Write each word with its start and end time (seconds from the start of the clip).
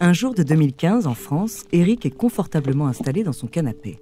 Un 0.00 0.12
jour 0.12 0.34
de 0.34 0.42
2015, 0.42 1.06
en 1.06 1.14
France, 1.14 1.64
Eric 1.72 2.04
est 2.06 2.10
confortablement 2.10 2.88
installé 2.88 3.22
dans 3.22 3.32
son 3.32 3.46
canapé. 3.46 4.00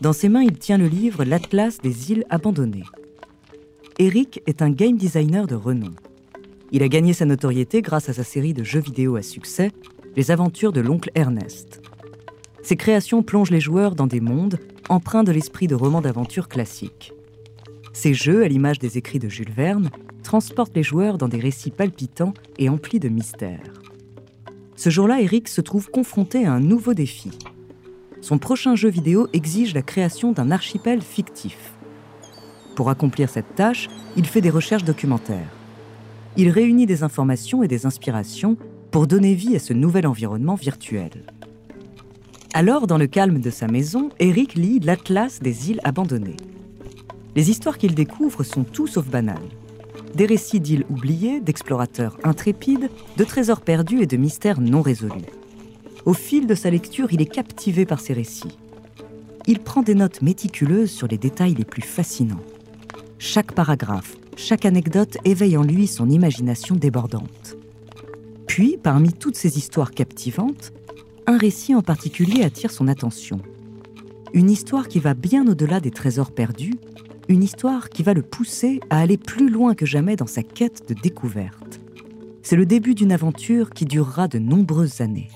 Dans 0.00 0.12
ses 0.12 0.28
mains, 0.28 0.42
il 0.42 0.58
tient 0.58 0.78
le 0.78 0.88
livre 0.88 1.24
L'Atlas 1.24 1.78
des 1.78 2.10
îles 2.10 2.24
abandonnées. 2.30 2.84
Eric 3.98 4.42
est 4.46 4.62
un 4.62 4.70
game 4.70 4.96
designer 4.96 5.46
de 5.46 5.54
renom. 5.54 5.92
Il 6.72 6.82
a 6.82 6.88
gagné 6.88 7.12
sa 7.12 7.26
notoriété 7.26 7.82
grâce 7.82 8.08
à 8.08 8.12
sa 8.12 8.24
série 8.24 8.54
de 8.54 8.64
jeux 8.64 8.80
vidéo 8.80 9.16
à 9.16 9.22
succès, 9.22 9.72
Les 10.16 10.32
aventures 10.32 10.72
de 10.72 10.80
l'oncle 10.80 11.10
Ernest. 11.14 11.80
Ses 12.62 12.76
créations 12.76 13.22
plongent 13.22 13.52
les 13.52 13.60
joueurs 13.60 13.94
dans 13.94 14.08
des 14.08 14.20
mondes 14.20 14.58
empreints 14.88 15.22
de 15.22 15.30
l'esprit 15.30 15.68
de 15.68 15.76
romans 15.76 16.00
d'aventure 16.00 16.48
classiques. 16.48 17.12
Ces 17.92 18.14
jeux, 18.14 18.42
à 18.42 18.48
l'image 18.48 18.80
des 18.80 18.98
écrits 18.98 19.20
de 19.20 19.28
Jules 19.28 19.52
Verne, 19.52 19.90
transportent 20.22 20.76
les 20.76 20.82
joueurs 20.82 21.18
dans 21.18 21.28
des 21.28 21.38
récits 21.38 21.70
palpitants 21.70 22.34
et 22.58 22.68
emplis 22.68 23.00
de 23.00 23.08
mystères. 23.08 23.72
Ce 24.76 24.90
jour-là, 24.90 25.20
Eric 25.20 25.48
se 25.48 25.60
trouve 25.60 25.90
confronté 25.90 26.46
à 26.46 26.52
un 26.52 26.60
nouveau 26.60 26.94
défi. 26.94 27.30
Son 28.20 28.38
prochain 28.38 28.74
jeu 28.74 28.88
vidéo 28.88 29.28
exige 29.32 29.74
la 29.74 29.82
création 29.82 30.32
d'un 30.32 30.50
archipel 30.50 31.02
fictif. 31.02 31.74
Pour 32.76 32.90
accomplir 32.90 33.28
cette 33.28 33.54
tâche, 33.54 33.88
il 34.16 34.26
fait 34.26 34.40
des 34.40 34.50
recherches 34.50 34.84
documentaires. 34.84 35.52
Il 36.36 36.48
réunit 36.50 36.86
des 36.86 37.02
informations 37.02 37.62
et 37.62 37.68
des 37.68 37.86
inspirations 37.86 38.56
pour 38.90 39.06
donner 39.06 39.34
vie 39.34 39.56
à 39.56 39.58
ce 39.58 39.72
nouvel 39.72 40.06
environnement 40.06 40.54
virtuel. 40.54 41.10
Alors, 42.54 42.86
dans 42.86 42.98
le 42.98 43.06
calme 43.06 43.40
de 43.40 43.50
sa 43.50 43.68
maison, 43.68 44.10
Eric 44.18 44.54
lit 44.54 44.80
l'Atlas 44.80 45.40
des 45.40 45.70
îles 45.70 45.80
abandonnées. 45.84 46.36
Les 47.36 47.50
histoires 47.50 47.78
qu'il 47.78 47.94
découvre 47.94 48.42
sont 48.42 48.64
tout 48.64 48.86
sauf 48.86 49.06
banales. 49.06 49.38
Des 50.14 50.26
récits 50.26 50.60
d'îles 50.60 50.84
oubliées, 50.90 51.40
d'explorateurs 51.40 52.18
intrépides, 52.24 52.90
de 53.16 53.24
trésors 53.24 53.60
perdus 53.60 54.02
et 54.02 54.06
de 54.06 54.16
mystères 54.16 54.60
non 54.60 54.82
résolus. 54.82 55.24
Au 56.04 56.12
fil 56.12 56.46
de 56.46 56.54
sa 56.54 56.70
lecture, 56.70 57.12
il 57.12 57.20
est 57.20 57.26
captivé 57.26 57.86
par 57.86 58.00
ces 58.00 58.12
récits. 58.12 58.56
Il 59.46 59.60
prend 59.60 59.82
des 59.82 59.94
notes 59.94 60.22
méticuleuses 60.22 60.90
sur 60.90 61.06
les 61.06 61.18
détails 61.18 61.54
les 61.54 61.64
plus 61.64 61.82
fascinants. 61.82 62.40
Chaque 63.18 63.52
paragraphe, 63.52 64.16
chaque 64.36 64.64
anecdote 64.64 65.18
éveille 65.24 65.56
en 65.56 65.62
lui 65.62 65.86
son 65.86 66.08
imagination 66.08 66.74
débordante. 66.74 67.56
Puis, 68.46 68.78
parmi 68.82 69.12
toutes 69.12 69.36
ces 69.36 69.58
histoires 69.58 69.92
captivantes, 69.92 70.72
un 71.26 71.38
récit 71.38 71.74
en 71.74 71.82
particulier 71.82 72.42
attire 72.42 72.72
son 72.72 72.88
attention. 72.88 73.40
Une 74.32 74.50
histoire 74.50 74.88
qui 74.88 74.98
va 74.98 75.14
bien 75.14 75.46
au-delà 75.46 75.80
des 75.80 75.90
trésors 75.90 76.32
perdus 76.32 76.74
une 77.30 77.44
histoire 77.44 77.90
qui 77.90 78.02
va 78.02 78.12
le 78.12 78.22
pousser 78.22 78.80
à 78.90 78.98
aller 78.98 79.16
plus 79.16 79.48
loin 79.48 79.76
que 79.76 79.86
jamais 79.86 80.16
dans 80.16 80.26
sa 80.26 80.42
quête 80.42 80.88
de 80.88 80.94
découverte. 80.94 81.80
C'est 82.42 82.56
le 82.56 82.66
début 82.66 82.96
d'une 82.96 83.12
aventure 83.12 83.70
qui 83.70 83.84
durera 83.84 84.26
de 84.26 84.40
nombreuses 84.40 85.00
années. 85.00 85.28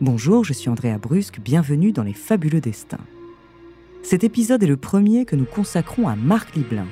Bonjour, 0.00 0.42
je 0.42 0.52
suis 0.52 0.68
Andrea 0.68 0.98
Brusque, 0.98 1.38
bienvenue 1.38 1.92
dans 1.92 2.02
Les 2.02 2.12
Fabuleux 2.12 2.60
Destins. 2.60 2.98
Cet 4.02 4.24
épisode 4.24 4.64
est 4.64 4.66
le 4.66 4.76
premier 4.76 5.26
que 5.26 5.36
nous 5.36 5.46
consacrons 5.46 6.08
à 6.08 6.16
Marc 6.16 6.56
Liblin, 6.56 6.88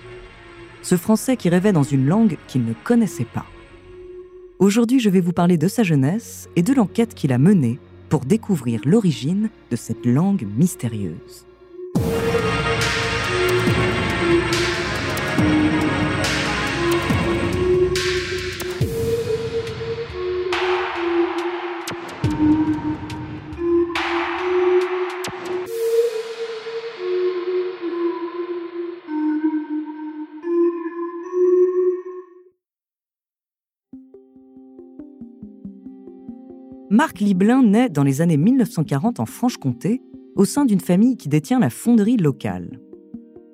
ce 0.83 0.97
Français 0.97 1.37
qui 1.37 1.49
rêvait 1.49 1.73
dans 1.73 1.83
une 1.83 2.07
langue 2.07 2.39
qu'il 2.47 2.65
ne 2.65 2.75
connaissait 2.85 3.25
pas. 3.25 3.47
Aujourd'hui, 4.61 5.01
je 5.01 5.11
vais 5.11 5.21
vous 5.21 5.33
parler 5.33 5.59
de 5.59 5.67
sa 5.67 5.83
jeunesse 5.83 6.49
et 6.55 6.63
de 6.63 6.73
l'enquête 6.73 7.15
qu'il 7.15 7.33
a 7.33 7.39
menée 7.39 7.81
pour 8.13 8.27
découvrir 8.27 8.83
l'origine 8.85 9.49
de 9.71 9.77
cette 9.77 10.05
langue 10.05 10.47
mystérieuse. 10.55 11.47
Marc 36.93 37.21
Liblin 37.21 37.63
naît 37.63 37.89
dans 37.89 38.03
les 38.03 38.21
années 38.21 38.37
1940 38.37 39.19
en 39.19 39.25
Franche-Comté, 39.25 40.03
au 40.37 40.45
sein 40.45 40.67
d'une 40.67 40.79
famille 40.79 41.17
qui 41.17 41.31
détient 41.31 41.59
la 41.59 41.71
fonderie 41.71 42.19
locale. 42.19 42.79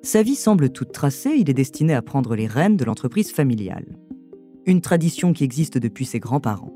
Sa 0.01 0.23
vie 0.23 0.35
semble 0.35 0.71
toute 0.71 0.91
tracée, 0.91 1.35
il 1.37 1.49
est 1.49 1.53
destiné 1.53 1.93
à 1.93 2.01
prendre 2.01 2.35
les 2.35 2.47
rênes 2.47 2.75
de 2.75 2.83
l'entreprise 2.83 3.31
familiale. 3.31 3.97
Une 4.65 4.81
tradition 4.81 5.31
qui 5.31 5.45
existe 5.45 5.77
depuis 5.77 6.03
ses 6.03 6.19
grands-parents. 6.19 6.73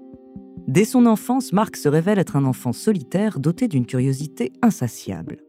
Dès 0.70 0.86
son 0.86 1.06
enfance, 1.06 1.52
Marc 1.52 1.76
se 1.76 1.90
révèle 1.90 2.18
être 2.18 2.38
un 2.38 2.46
enfant 2.46 2.72
solitaire 2.72 3.42
doté 3.42 3.68
d'une 3.68 3.86
curiosité 3.86 4.54
insatiable. 4.62 5.40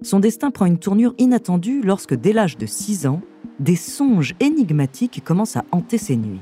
Son 0.00 0.20
destin 0.20 0.50
prend 0.50 0.64
une 0.64 0.78
tournure 0.78 1.12
inattendue 1.18 1.82
lorsque, 1.82 2.14
dès 2.14 2.32
l'âge 2.32 2.56
de 2.56 2.64
6 2.64 3.06
ans, 3.08 3.20
des 3.60 3.76
songes 3.76 4.34
énigmatiques 4.40 5.22
commencent 5.22 5.58
à 5.58 5.66
hanter 5.70 5.98
ses 5.98 6.16
nuits. 6.16 6.40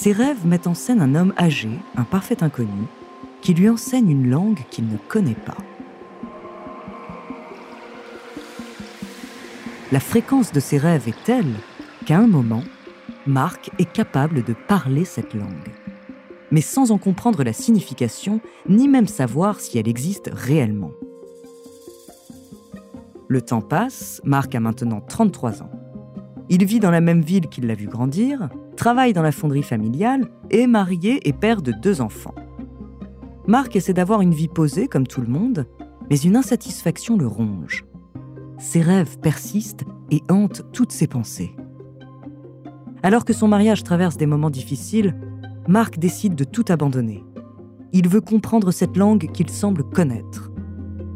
Ses 0.00 0.12
rêves 0.12 0.46
mettent 0.46 0.68
en 0.68 0.74
scène 0.74 1.02
un 1.02 1.16
homme 1.16 1.34
âgé, 1.36 1.70
un 1.96 2.04
parfait 2.04 2.44
inconnu, 2.44 2.86
qui 3.42 3.52
lui 3.52 3.68
enseigne 3.68 4.08
une 4.10 4.30
langue 4.30 4.60
qu'il 4.70 4.86
ne 4.86 4.96
connaît 4.96 5.34
pas. 5.34 5.56
La 9.90 9.98
fréquence 9.98 10.52
de 10.52 10.60
ses 10.60 10.78
rêves 10.78 11.08
est 11.08 11.24
telle 11.24 11.52
qu'à 12.06 12.16
un 12.16 12.28
moment, 12.28 12.62
Marc 13.26 13.72
est 13.80 13.92
capable 13.92 14.44
de 14.44 14.54
parler 14.68 15.04
cette 15.04 15.34
langue, 15.34 15.72
mais 16.52 16.60
sans 16.60 16.92
en 16.92 16.98
comprendre 16.98 17.42
la 17.42 17.52
signification, 17.52 18.40
ni 18.68 18.86
même 18.86 19.08
savoir 19.08 19.58
si 19.58 19.78
elle 19.80 19.88
existe 19.88 20.30
réellement. 20.32 20.92
Le 23.26 23.42
temps 23.42 23.62
passe, 23.62 24.20
Marc 24.22 24.54
a 24.54 24.60
maintenant 24.60 25.00
33 25.00 25.64
ans. 25.64 25.72
Il 26.48 26.64
vit 26.64 26.78
dans 26.78 26.92
la 26.92 27.00
même 27.00 27.20
ville 27.20 27.48
qu'il 27.48 27.66
l'a 27.66 27.74
vu 27.74 27.88
grandir, 27.88 28.48
travaille 28.78 29.12
dans 29.12 29.22
la 29.22 29.32
fonderie 29.32 29.64
familiale, 29.64 30.30
est 30.50 30.68
marié 30.68 31.28
et 31.28 31.32
père 31.32 31.62
de 31.62 31.72
deux 31.72 32.00
enfants. 32.00 32.36
Marc 33.48 33.74
essaie 33.74 33.92
d'avoir 33.92 34.20
une 34.20 34.32
vie 34.32 34.46
posée 34.46 34.86
comme 34.86 35.06
tout 35.06 35.20
le 35.20 35.26
monde, 35.26 35.66
mais 36.08 36.16
une 36.16 36.36
insatisfaction 36.36 37.16
le 37.16 37.26
ronge. 37.26 37.84
Ses 38.56 38.80
rêves 38.80 39.18
persistent 39.18 39.84
et 40.12 40.22
hantent 40.30 40.62
toutes 40.72 40.92
ses 40.92 41.08
pensées. 41.08 41.56
Alors 43.02 43.24
que 43.24 43.32
son 43.32 43.48
mariage 43.48 43.82
traverse 43.82 44.16
des 44.16 44.26
moments 44.26 44.48
difficiles, 44.48 45.18
Marc 45.66 45.98
décide 45.98 46.36
de 46.36 46.44
tout 46.44 46.64
abandonner. 46.68 47.24
Il 47.92 48.08
veut 48.08 48.20
comprendre 48.20 48.70
cette 48.70 48.96
langue 48.96 49.30
qu'il 49.32 49.50
semble 49.50 49.82
connaître. 49.82 50.52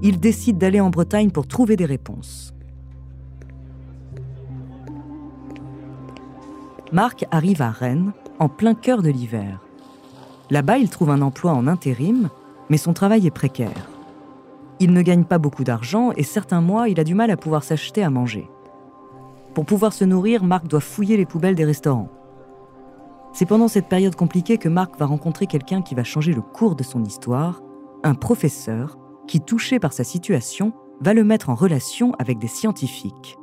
Il 0.02 0.18
décide 0.18 0.58
d'aller 0.58 0.80
en 0.80 0.90
Bretagne 0.90 1.30
pour 1.30 1.46
trouver 1.46 1.76
des 1.76 1.86
réponses. 1.86 2.51
Marc 6.92 7.24
arrive 7.30 7.62
à 7.62 7.70
Rennes 7.70 8.12
en 8.38 8.50
plein 8.50 8.74
cœur 8.74 9.00
de 9.00 9.08
l'hiver. 9.08 9.60
Là-bas, 10.50 10.76
il 10.76 10.90
trouve 10.90 11.08
un 11.08 11.22
emploi 11.22 11.52
en 11.52 11.66
intérim, 11.66 12.28
mais 12.68 12.76
son 12.76 12.92
travail 12.92 13.26
est 13.26 13.30
précaire. 13.30 13.88
Il 14.78 14.92
ne 14.92 15.00
gagne 15.00 15.24
pas 15.24 15.38
beaucoup 15.38 15.64
d'argent 15.64 16.12
et 16.18 16.22
certains 16.22 16.60
mois, 16.60 16.90
il 16.90 17.00
a 17.00 17.04
du 17.04 17.14
mal 17.14 17.30
à 17.30 17.38
pouvoir 17.38 17.64
s'acheter 17.64 18.02
à 18.02 18.10
manger. 18.10 18.50
Pour 19.54 19.64
pouvoir 19.64 19.94
se 19.94 20.04
nourrir, 20.04 20.44
Marc 20.44 20.66
doit 20.66 20.80
fouiller 20.80 21.16
les 21.16 21.24
poubelles 21.24 21.54
des 21.54 21.64
restaurants. 21.64 22.10
C'est 23.32 23.46
pendant 23.46 23.68
cette 23.68 23.88
période 23.88 24.14
compliquée 24.14 24.58
que 24.58 24.68
Marc 24.68 24.98
va 24.98 25.06
rencontrer 25.06 25.46
quelqu'un 25.46 25.80
qui 25.80 25.94
va 25.94 26.04
changer 26.04 26.34
le 26.34 26.42
cours 26.42 26.76
de 26.76 26.82
son 26.82 27.04
histoire, 27.04 27.62
un 28.02 28.14
professeur 28.14 28.98
qui, 29.26 29.40
touché 29.40 29.78
par 29.78 29.94
sa 29.94 30.04
situation, 30.04 30.74
va 31.00 31.14
le 31.14 31.24
mettre 31.24 31.48
en 31.48 31.54
relation 31.54 32.12
avec 32.18 32.38
des 32.38 32.48
scientifiques. 32.48 33.38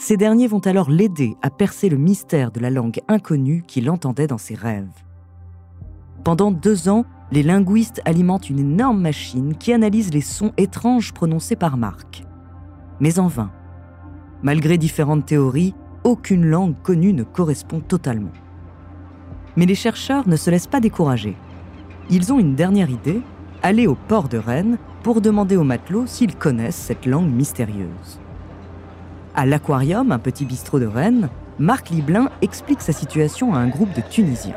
Ces 0.00 0.16
derniers 0.16 0.46
vont 0.46 0.60
alors 0.60 0.90
l'aider 0.90 1.36
à 1.42 1.50
percer 1.50 1.88
le 1.88 1.96
mystère 1.96 2.52
de 2.52 2.60
la 2.60 2.70
langue 2.70 3.00
inconnue 3.08 3.64
qu'il 3.66 3.90
entendait 3.90 4.28
dans 4.28 4.38
ses 4.38 4.54
rêves. 4.54 4.86
Pendant 6.22 6.52
deux 6.52 6.88
ans, 6.88 7.04
les 7.32 7.42
linguistes 7.42 8.00
alimentent 8.04 8.48
une 8.48 8.60
énorme 8.60 9.00
machine 9.00 9.56
qui 9.56 9.72
analyse 9.72 10.12
les 10.12 10.20
sons 10.20 10.52
étranges 10.56 11.12
prononcés 11.12 11.56
par 11.56 11.76
Marc. 11.76 12.24
Mais 13.00 13.18
en 13.18 13.26
vain. 13.26 13.50
Malgré 14.44 14.78
différentes 14.78 15.26
théories, 15.26 15.74
aucune 16.04 16.46
langue 16.46 16.80
connue 16.80 17.12
ne 17.12 17.24
correspond 17.24 17.80
totalement. 17.80 18.32
Mais 19.56 19.66
les 19.66 19.74
chercheurs 19.74 20.28
ne 20.28 20.36
se 20.36 20.48
laissent 20.48 20.68
pas 20.68 20.80
décourager. 20.80 21.36
Ils 22.08 22.32
ont 22.32 22.38
une 22.38 22.54
dernière 22.54 22.88
idée, 22.88 23.20
aller 23.64 23.88
au 23.88 23.96
port 23.96 24.28
de 24.28 24.38
Rennes 24.38 24.78
pour 25.02 25.20
demander 25.20 25.56
aux 25.56 25.64
matelots 25.64 26.06
s'ils 26.06 26.36
connaissent 26.36 26.76
cette 26.76 27.04
langue 27.04 27.30
mystérieuse. 27.30 28.20
À 29.34 29.46
l'Aquarium, 29.46 30.10
un 30.12 30.18
petit 30.18 30.44
bistrot 30.44 30.80
de 30.80 30.86
Rennes, 30.86 31.28
Marc 31.58 31.90
Liblin 31.90 32.30
explique 32.42 32.80
sa 32.80 32.92
situation 32.92 33.54
à 33.54 33.58
un 33.58 33.68
groupe 33.68 33.94
de 33.94 34.00
Tunisiens. 34.00 34.56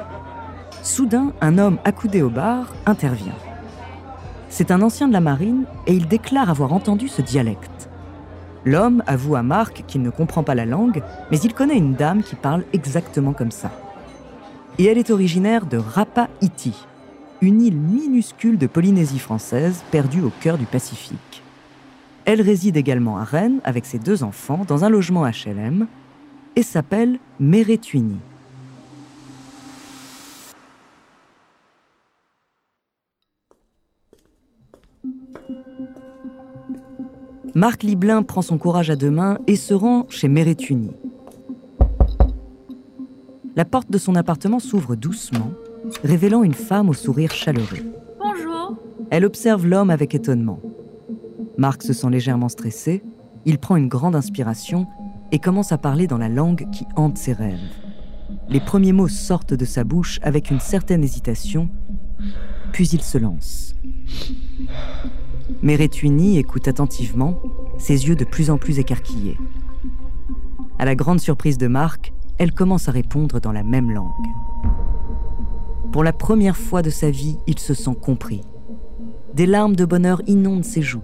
Soudain, 0.81 1.33
un 1.41 1.57
homme 1.57 1.77
accoudé 1.83 2.21
au 2.21 2.29
bar 2.29 2.73
intervient. 2.85 3.35
C'est 4.49 4.71
un 4.71 4.81
ancien 4.81 5.07
de 5.07 5.13
la 5.13 5.19
marine 5.19 5.65
et 5.87 5.93
il 5.93 6.07
déclare 6.07 6.49
avoir 6.49 6.73
entendu 6.73 7.07
ce 7.07 7.21
dialecte. 7.21 7.89
L'homme 8.65 9.03
avoue 9.07 9.35
à 9.35 9.43
Marc 9.43 9.83
qu'il 9.87 10.01
ne 10.01 10.09
comprend 10.09 10.43
pas 10.43 10.55
la 10.55 10.65
langue, 10.65 11.01
mais 11.31 11.39
il 11.39 11.53
connaît 11.53 11.77
une 11.77 11.93
dame 11.93 12.23
qui 12.23 12.35
parle 12.35 12.63
exactement 12.73 13.33
comme 13.33 13.51
ça. 13.51 13.71
Et 14.77 14.85
elle 14.85 14.97
est 14.97 15.09
originaire 15.09 15.65
de 15.65 15.77
Rapa 15.77 16.27
Iti, 16.41 16.73
une 17.41 17.61
île 17.61 17.77
minuscule 17.77 18.57
de 18.57 18.67
Polynésie 18.67 19.19
française 19.19 19.83
perdue 19.91 20.21
au 20.21 20.31
cœur 20.41 20.57
du 20.57 20.65
Pacifique. 20.65 21.43
Elle 22.25 22.41
réside 22.41 22.77
également 22.77 23.17
à 23.17 23.23
Rennes 23.23 23.59
avec 23.63 23.85
ses 23.85 23.97
deux 23.97 24.23
enfants 24.23 24.63
dans 24.67 24.83
un 24.83 24.89
logement 24.89 25.25
HLM 25.25 25.87
et 26.55 26.63
s'appelle 26.63 27.19
Meretuini. 27.39 28.17
Marc 37.53 37.83
Liblin 37.83 38.23
prend 38.23 38.41
son 38.41 38.57
courage 38.57 38.89
à 38.89 38.95
deux 38.95 39.11
mains 39.11 39.37
et 39.45 39.57
se 39.57 39.73
rend 39.73 40.05
chez 40.09 40.29
Meretuni. 40.29 40.91
La 43.57 43.65
porte 43.65 43.91
de 43.91 43.97
son 43.97 44.15
appartement 44.15 44.59
s'ouvre 44.59 44.95
doucement, 44.95 45.51
révélant 46.03 46.43
une 46.43 46.53
femme 46.53 46.87
au 46.87 46.93
sourire 46.93 47.31
chaleureux. 47.31 47.83
Bonjour. 48.19 48.77
Elle 49.09 49.25
observe 49.25 49.67
l'homme 49.67 49.89
avec 49.89 50.15
étonnement. 50.15 50.59
Marc 51.57 51.83
se 51.83 51.93
sent 51.93 52.09
légèrement 52.09 52.49
stressé, 52.49 53.03
il 53.45 53.57
prend 53.57 53.75
une 53.75 53.87
grande 53.87 54.15
inspiration 54.15 54.87
et 55.31 55.39
commence 55.39 55.71
à 55.71 55.77
parler 55.77 56.07
dans 56.07 56.17
la 56.17 56.29
langue 56.29 56.67
qui 56.71 56.85
hante 56.95 57.17
ses 57.17 57.33
rêves. 57.33 57.59
Les 58.49 58.59
premiers 58.59 58.93
mots 58.93 59.07
sortent 59.07 59.53
de 59.53 59.65
sa 59.65 59.83
bouche 59.83 60.19
avec 60.23 60.51
une 60.51 60.59
certaine 60.59 61.03
hésitation, 61.03 61.69
puis 62.71 62.87
il 62.89 63.01
se 63.01 63.17
lance. 63.17 63.75
Meretuni 65.61 66.37
écoute 66.37 66.67
attentivement, 66.67 67.39
ses 67.77 68.07
yeux 68.07 68.15
de 68.15 68.25
plus 68.25 68.49
en 68.49 68.57
plus 68.57 68.79
écarquillés. 68.79 69.37
À 70.79 70.85
la 70.85 70.95
grande 70.95 71.19
surprise 71.19 71.57
de 71.57 71.67
Marc, 71.67 72.13
elle 72.37 72.53
commence 72.53 72.87
à 72.87 72.91
répondre 72.91 73.39
dans 73.39 73.51
la 73.51 73.63
même 73.63 73.91
langue. 73.91 74.11
Pour 75.91 76.03
la 76.03 76.13
première 76.13 76.57
fois 76.57 76.81
de 76.81 76.89
sa 76.89 77.11
vie, 77.11 77.37
il 77.47 77.59
se 77.59 77.73
sent 77.73 77.95
compris. 78.01 78.41
Des 79.33 79.45
larmes 79.45 79.75
de 79.75 79.85
bonheur 79.85 80.21
inondent 80.25 80.63
ses 80.63 80.81
joues. 80.81 81.03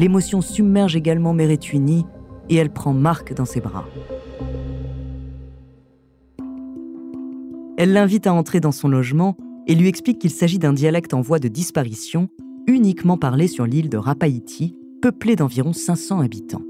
L'émotion 0.00 0.40
submerge 0.40 0.96
également 0.96 1.34
Meretuni 1.34 2.06
et 2.48 2.56
elle 2.56 2.72
prend 2.72 2.94
Marc 2.94 3.34
dans 3.34 3.44
ses 3.44 3.60
bras. 3.60 3.84
Elle 7.76 7.92
l'invite 7.92 8.26
à 8.26 8.32
entrer 8.32 8.60
dans 8.60 8.72
son 8.72 8.88
logement 8.88 9.36
et 9.66 9.74
lui 9.74 9.88
explique 9.88 10.18
qu'il 10.18 10.30
s'agit 10.30 10.58
d'un 10.58 10.72
dialecte 10.72 11.12
en 11.12 11.20
voie 11.20 11.38
de 11.38 11.48
disparition, 11.48 12.30
uniquement 12.66 13.18
parlé 13.18 13.46
sur 13.46 13.66
l'île 13.66 13.90
de 13.90 13.98
Rapaïti, 13.98 14.74
peuplée 15.02 15.36
d'environ 15.36 15.74
500 15.74 16.20
habitants. 16.20 16.62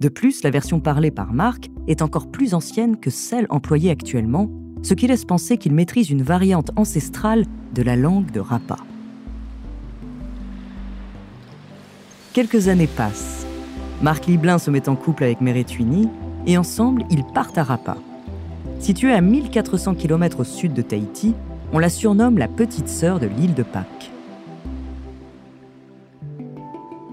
De 0.00 0.08
plus, 0.08 0.42
la 0.42 0.50
version 0.50 0.80
parlée 0.80 1.12
par 1.12 1.32
Marc 1.32 1.70
est 1.86 2.02
encore 2.02 2.32
plus 2.32 2.54
ancienne 2.54 2.96
que 2.96 3.10
celle 3.10 3.46
employée 3.50 3.92
actuellement, 3.92 4.50
ce 4.82 4.94
qui 4.94 5.06
laisse 5.06 5.24
penser 5.24 5.58
qu'il 5.58 5.74
maîtrise 5.74 6.10
une 6.10 6.22
variante 6.22 6.72
ancestrale 6.74 7.44
de 7.72 7.82
la 7.82 7.94
langue 7.94 8.32
de 8.32 8.40
Rapa. 8.40 8.78
Quelques 12.36 12.68
années 12.68 12.86
passent. 12.86 13.46
Marc 14.02 14.26
Liblin 14.26 14.58
se 14.58 14.70
met 14.70 14.90
en 14.90 14.94
couple 14.94 15.24
avec 15.24 15.40
Meretuni 15.40 16.10
et 16.46 16.58
ensemble, 16.58 17.02
ils 17.08 17.24
partent 17.24 17.56
à 17.56 17.62
Rapa. 17.62 17.96
Située 18.78 19.14
à 19.14 19.22
1400 19.22 19.94
km 19.94 20.40
au 20.40 20.44
sud 20.44 20.74
de 20.74 20.82
Tahiti, 20.82 21.34
on 21.72 21.78
la 21.78 21.88
surnomme 21.88 22.36
la 22.36 22.46
petite 22.46 22.90
sœur 22.90 23.20
de 23.20 23.26
l'île 23.26 23.54
de 23.54 23.62
Pâques. 23.62 24.10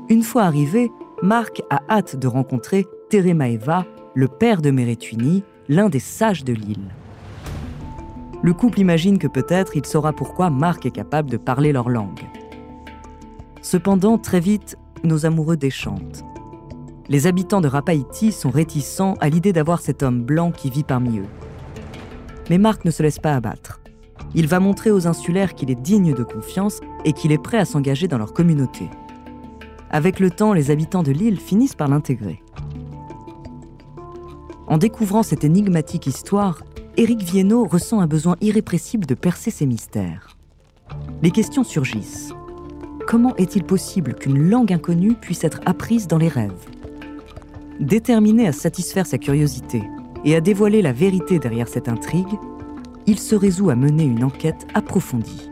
Une 0.10 0.24
fois 0.24 0.44
arrivé, 0.44 0.92
Marc 1.22 1.62
a 1.70 1.80
hâte 1.90 2.18
de 2.18 2.28
rencontrer 2.28 2.86
Teremaeva, 3.10 3.86
le 4.16 4.28
père 4.28 4.62
de 4.62 4.72
Meretuni, 4.72 5.46
l'un 5.70 5.88
des 5.88 6.00
sages 6.00 6.44
de 6.44 6.52
l'île. 6.52 6.92
Le 8.42 8.54
couple 8.54 8.82
imagine 8.82 9.20
que 9.20 9.28
peut-être 9.28 9.78
il 9.78 9.86
saura 9.86 10.12
pourquoi 10.12 10.50
Marc 10.50 10.86
est 10.86 10.92
capable 10.92 11.30
de 11.30 11.38
parler 11.38 11.72
leur 11.72 11.88
langue. 11.88 12.28
Cependant, 13.62 14.18
très 14.18 14.42
vite, 14.42 14.78
nos 15.04 15.26
amoureux 15.26 15.58
déchantent. 15.58 16.24
Les 17.10 17.28
habitants 17.28 17.62
de 17.62 17.68
Rapaïti 17.68 18.32
sont 18.32 18.50
réticents 18.50 19.16
à 19.20 19.30
l'idée 19.30 19.54
d'avoir 19.54 19.82
cet 19.82 20.04
homme 20.04 20.24
blanc 20.24 20.52
qui 20.52 20.70
vit 20.70 20.84
parmi 20.84 21.20
eux. 21.20 21.28
Mais 22.50 22.58
Marc 22.58 22.86
ne 22.86 22.92
se 22.92 23.04
laisse 23.04 23.20
pas 23.20 23.36
abattre. 23.36 23.82
Il 24.36 24.48
va 24.48 24.60
montrer 24.60 24.92
aux 24.92 25.08
insulaires 25.08 25.54
qu'il 25.54 25.70
est 25.70 25.82
digne 25.82 26.14
de 26.14 26.24
confiance 26.24 26.80
et 27.06 27.14
qu'il 27.14 27.32
est 27.32 27.42
prêt 27.42 27.58
à 27.58 27.66
s'engager 27.66 28.08
dans 28.08 28.18
leur 28.18 28.34
communauté. 28.34 28.90
Avec 29.92 30.20
le 30.20 30.32
temps, 30.32 30.54
les 30.54 30.72
habitants 30.72 31.04
de 31.04 31.12
l'île 31.12 31.40
finissent 31.40 31.76
par 31.76 31.88
l'intégrer. 31.88 32.42
En 34.68 34.78
découvrant 34.78 35.24
cette 35.24 35.44
énigmatique 35.44 36.08
histoire, 36.08 36.64
Éric 36.98 37.22
Viennot 37.22 37.66
ressent 37.66 38.00
un 38.00 38.08
besoin 38.08 38.38
irrépressible 38.42 39.06
de 39.06 39.14
percer 39.14 39.52
ses 39.52 39.66
mystères. 39.66 40.38
Les 41.22 41.32
questions 41.32 41.64
surgissent. 41.64 42.34
Comment 43.08 43.36
est-il 43.36 43.64
possible 43.64 44.16
qu'une 44.16 44.50
langue 44.50 44.72
inconnue 44.72 45.14
puisse 45.14 45.44
être 45.44 45.60
apprise 45.66 46.08
dans 46.08 46.18
les 46.18 46.30
rêves? 46.30 46.66
Déterminé 47.80 48.48
à 48.48 48.54
satisfaire 48.54 49.06
sa 49.06 49.18
curiosité 49.18 49.84
et 50.24 50.36
à 50.36 50.42
dévoiler 50.42 50.82
la 50.82 50.94
vérité 50.94 51.38
derrière 51.38 51.68
cette 51.68 51.90
intrigue, 51.90 52.40
il 53.06 53.20
se 53.20 53.36
résout 53.36 53.70
à 53.70 53.76
mener 53.76 54.04
une 54.04 54.24
enquête 54.24 54.66
approfondie. 54.74 55.50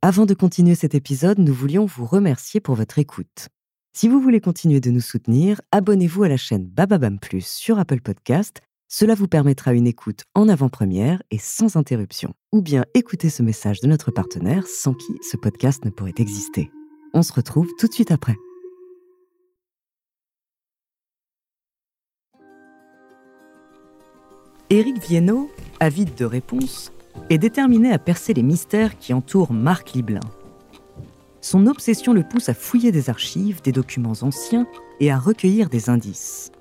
Avant 0.00 0.26
de 0.26 0.34
continuer 0.34 0.74
cet 0.74 0.94
épisode, 0.94 1.38
nous 1.38 1.52
voulions 1.52 1.84
vous 1.84 2.06
remercier 2.06 2.60
pour 2.60 2.74
votre 2.74 2.98
écoute. 2.98 3.48
Si 3.92 4.08
vous 4.08 4.20
voulez 4.20 4.40
continuer 4.40 4.80
de 4.80 4.90
nous 4.90 5.00
soutenir, 5.00 5.60
abonnez-vous 5.70 6.22
à 6.22 6.28
la 6.28 6.36
chaîne 6.36 6.64
Bababam 6.64 7.18
Plus 7.18 7.46
sur 7.46 7.78
Apple 7.78 8.00
Podcast. 8.00 8.62
Cela 8.90 9.14
vous 9.14 9.28
permettra 9.28 9.74
une 9.74 9.86
écoute 9.86 10.24
en 10.34 10.48
avant-première 10.48 11.22
et 11.30 11.36
sans 11.36 11.76
interruption. 11.76 12.32
Ou 12.52 12.62
bien 12.62 12.86
écouter 12.94 13.28
ce 13.28 13.42
message 13.42 13.80
de 13.80 13.86
notre 13.86 14.10
partenaire 14.10 14.66
sans 14.66 14.94
qui 14.94 15.12
ce 15.20 15.36
podcast 15.36 15.84
ne 15.84 15.90
pourrait 15.90 16.14
exister. 16.16 16.70
On 17.12 17.22
se 17.22 17.34
retrouve 17.34 17.68
tout 17.78 17.86
de 17.86 17.92
suite 17.92 18.10
après. 18.10 18.34
Éric 24.70 24.98
Viennot, 25.02 25.50
avide 25.80 26.14
de 26.14 26.24
réponses, 26.24 26.90
est 27.28 27.38
déterminé 27.38 27.92
à 27.92 27.98
percer 27.98 28.32
les 28.32 28.42
mystères 28.42 28.98
qui 28.98 29.12
entourent 29.12 29.52
Marc 29.52 29.92
Liblin. 29.92 30.20
Son 31.42 31.66
obsession 31.66 32.14
le 32.14 32.22
pousse 32.22 32.48
à 32.48 32.54
fouiller 32.54 32.90
des 32.90 33.10
archives, 33.10 33.60
des 33.60 33.72
documents 33.72 34.16
anciens 34.22 34.66
et 34.98 35.10
à 35.10 35.18
recueillir 35.18 35.68
des 35.68 35.90
indices. 35.90 36.52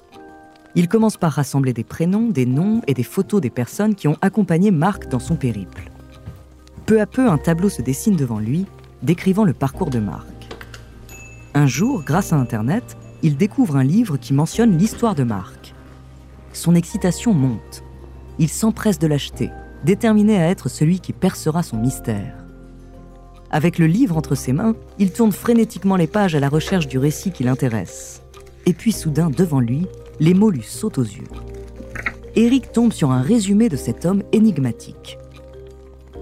Il 0.78 0.88
commence 0.88 1.18
par 1.18 1.34
rassembler 1.34 1.74
des 1.74 1.84
prénoms, 1.84 2.30
des 2.30 2.46
noms 2.46 2.82
et 2.88 2.94
des 2.94 3.04
photos 3.04 3.42
des 3.42 3.50
personnes 3.50 3.96
qui 3.96 4.08
ont 4.08 4.16
accompagné 4.22 4.72
Marc 4.72 5.10
dans 5.10 5.20
son 5.20 5.36
périple. 5.36 5.92
Peu 6.86 7.02
à 7.02 7.06
peu, 7.06 7.28
un 7.28 7.38
tableau 7.38 7.68
se 7.68 7.82
dessine 7.82 8.16
devant 8.16 8.40
lui, 8.40 8.66
décrivant 9.04 9.44
le 9.44 9.54
parcours 9.54 9.90
de 9.90 10.00
Marc. 10.00 10.28
Un 11.54 11.68
jour, 11.68 12.04
grâce 12.06 12.32
à 12.32 12.38
Internet, 12.38 12.96
il 13.24 13.36
découvre 13.36 13.76
un 13.76 13.84
livre 13.84 14.16
qui 14.16 14.34
mentionne 14.34 14.78
l'histoire 14.78 15.16
de 15.16 15.24
Marc. 15.24 15.74
Son 16.54 16.76
excitation 16.76 17.34
monte 17.34 17.84
il 18.40 18.50
s'empresse 18.50 19.00
de 19.00 19.08
l'acheter 19.08 19.50
déterminé 19.84 20.38
à 20.38 20.48
être 20.50 20.70
celui 20.70 21.00
qui 21.00 21.14
percera 21.14 21.64
son 21.64 21.78
mystère. 21.78 22.36
Avec 23.52 23.80
le 23.80 23.88
livre 23.88 24.18
entre 24.18 24.36
ses 24.36 24.54
mains, 24.54 24.76
il 25.00 25.12
tourne 25.12 25.32
frénétiquement 25.32 25.96
les 25.96 26.08
pages 26.08 26.36
à 26.36 26.40
la 26.40 26.50
recherche 26.50 26.88
du 26.88 26.98
récit 26.98 27.32
qui 27.32 27.44
l'intéresse. 27.44 28.22
Et 28.66 28.74
puis 28.74 28.92
soudain, 28.92 29.30
devant 29.30 29.60
lui, 29.60 29.88
les 30.20 30.34
mots 30.34 30.50
lui 30.50 30.64
sautent 30.64 30.98
aux 30.98 31.04
yeux. 31.04 31.28
Eric 32.36 32.72
tombe 32.72 32.94
sur 32.94 33.12
un 33.12 33.22
résumé 33.22 33.70
de 33.70 33.76
cet 33.76 34.06
homme 34.06 34.24
énigmatique. 34.32 35.18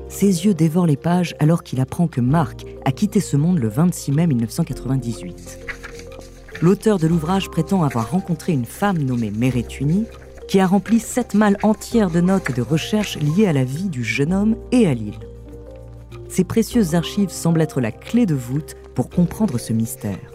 Ses 0.08 0.46
yeux 0.46 0.54
dévorent 0.54 0.88
les 0.88 0.96
pages 0.96 1.36
alors 1.40 1.64
qu'il 1.64 1.82
apprend 1.82 2.08
que 2.08 2.22
Marc 2.22 2.66
a 2.86 2.92
quitté 2.92 3.20
ce 3.20 3.36
monde 3.36 3.60
le 3.60 3.68
26 3.68 4.12
mai 4.14 4.28
1998. 4.28 5.60
L'auteur 6.62 7.00
de 7.00 7.08
l'ouvrage 7.08 7.50
prétend 7.50 7.84
avoir 7.84 8.12
rencontré 8.12 8.54
une 8.54 8.66
femme 8.66 9.00
nommée 9.00 9.32
Mérétuni 9.32 10.06
qui 10.48 10.60
a 10.60 10.68
rempli 10.68 11.00
sept 11.00 11.34
malles 11.34 11.58
entières 11.64 12.12
de 12.12 12.22
notes 12.22 12.50
et 12.50 12.54
de 12.54 12.62
recherches 12.62 13.18
liées 13.18 13.48
à 13.48 13.54
la 13.54 13.64
vie 13.64 13.90
du 13.90 14.04
jeune 14.04 14.34
homme 14.34 14.56
et 14.72 14.88
à 14.88 14.94
l'île. 14.94 15.20
Ces 16.30 16.44
précieuses 16.44 16.96
archives 16.96 17.30
semblent 17.30 17.62
être 17.62 17.82
la 17.82 17.92
clé 17.92 18.26
de 18.26 18.36
voûte 18.36 18.76
pour 18.94 19.10
comprendre 19.10 19.58
ce 19.58 19.74
mystère. 19.74 20.35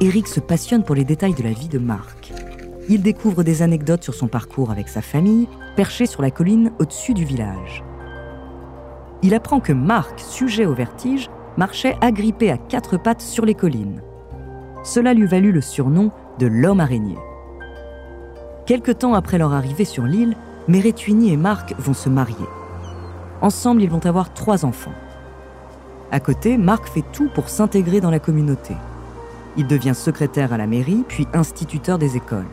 Eric 0.00 0.26
se 0.28 0.40
passionne 0.40 0.82
pour 0.82 0.94
les 0.94 1.04
détails 1.04 1.34
de 1.34 1.42
la 1.42 1.52
vie 1.52 1.68
de 1.68 1.78
Marc. 1.78 2.32
Il 2.88 3.02
découvre 3.02 3.42
des 3.42 3.62
anecdotes 3.62 4.02
sur 4.02 4.14
son 4.14 4.28
parcours 4.28 4.70
avec 4.70 4.88
sa 4.88 5.02
famille, 5.02 5.48
perché 5.76 6.06
sur 6.06 6.22
la 6.22 6.30
colline 6.30 6.72
au-dessus 6.78 7.14
du 7.14 7.24
village. 7.24 7.84
Il 9.22 9.34
apprend 9.34 9.60
que 9.60 9.72
Marc, 9.72 10.20
sujet 10.20 10.66
au 10.66 10.74
vertige, 10.74 11.30
marchait 11.56 11.96
agrippé 12.00 12.50
à 12.50 12.58
quatre 12.58 12.98
pattes 12.98 13.22
sur 13.22 13.44
les 13.44 13.54
collines. 13.54 14.02
Cela 14.82 15.14
lui 15.14 15.26
valut 15.26 15.52
le 15.52 15.60
surnom 15.60 16.10
de 16.38 16.46
l'homme 16.46 16.80
araignée. 16.80 17.18
Quelque 18.66 18.92
temps 18.92 19.14
après 19.14 19.38
leur 19.38 19.52
arrivée 19.52 19.84
sur 19.84 20.04
l'île, 20.04 20.36
Mérétuini 20.68 21.32
et 21.32 21.36
Marc 21.36 21.74
vont 21.78 21.94
se 21.94 22.08
marier. 22.08 22.46
Ensemble, 23.40 23.82
ils 23.82 23.90
vont 23.90 24.04
avoir 24.04 24.32
trois 24.32 24.64
enfants. 24.64 24.94
À 26.10 26.20
côté, 26.20 26.56
Marc 26.56 26.88
fait 26.88 27.04
tout 27.12 27.28
pour 27.34 27.48
s'intégrer 27.48 28.00
dans 28.00 28.10
la 28.10 28.18
communauté. 28.18 28.74
Il 29.56 29.66
devient 29.66 29.94
secrétaire 29.94 30.52
à 30.52 30.56
la 30.56 30.66
mairie, 30.66 31.04
puis 31.06 31.28
instituteur 31.32 31.98
des 31.98 32.16
écoles. 32.16 32.46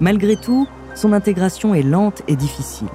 Malgré 0.00 0.36
tout, 0.36 0.66
son 0.94 1.12
intégration 1.12 1.74
est 1.74 1.82
lente 1.82 2.22
et 2.28 2.36
difficile. 2.36 2.88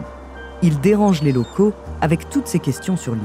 Il 0.62 0.80
dérange 0.80 1.22
les 1.22 1.32
locaux 1.32 1.74
avec 2.02 2.30
toutes 2.30 2.48
ces 2.48 2.60
questions 2.60 2.98
sur 2.98 3.16
l'île. 3.16 3.24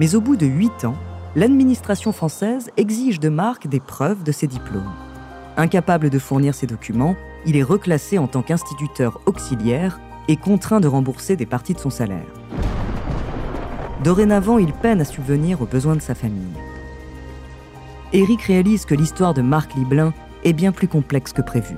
Mais 0.00 0.14
au 0.14 0.20
bout 0.20 0.36
de 0.36 0.46
huit 0.46 0.84
ans, 0.84 0.96
l'administration 1.36 2.12
française 2.12 2.70
exige 2.76 3.20
de 3.20 3.28
Marc 3.28 3.66
des 3.68 3.80
preuves 3.80 4.22
de 4.22 4.32
ses 4.32 4.46
diplômes. 4.46 4.92
Incapable 5.56 6.10
de 6.10 6.18
fournir 6.18 6.54
ses 6.54 6.66
documents, 6.66 7.16
il 7.46 7.56
est 7.56 7.62
reclassé 7.62 8.18
en 8.18 8.26
tant 8.26 8.42
qu'instituteur 8.42 9.20
auxiliaire 9.26 10.00
et 10.28 10.36
contraint 10.36 10.80
de 10.80 10.88
rembourser 10.88 11.36
des 11.36 11.46
parties 11.46 11.74
de 11.74 11.80
son 11.80 11.90
salaire. 11.90 12.26
Dorénavant, 14.04 14.58
il 14.58 14.72
peine 14.72 15.00
à 15.00 15.04
subvenir 15.04 15.60
aux 15.60 15.66
besoins 15.66 15.96
de 15.96 16.02
sa 16.02 16.14
famille. 16.14 16.54
Éric 18.14 18.42
réalise 18.42 18.86
que 18.86 18.94
l'histoire 18.94 19.34
de 19.34 19.42
Marc 19.42 19.74
Liblin 19.74 20.14
est 20.42 20.54
bien 20.54 20.72
plus 20.72 20.88
complexe 20.88 21.34
que 21.34 21.42
prévu. 21.42 21.76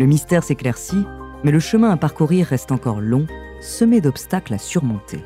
Le 0.00 0.06
mystère 0.06 0.42
s'éclaircit, 0.42 1.04
mais 1.44 1.52
le 1.52 1.60
chemin 1.60 1.90
à 1.90 1.96
parcourir 1.96 2.48
reste 2.48 2.72
encore 2.72 3.00
long, 3.00 3.26
semé 3.60 4.00
d'obstacles 4.00 4.54
à 4.54 4.58
surmonter. 4.58 5.20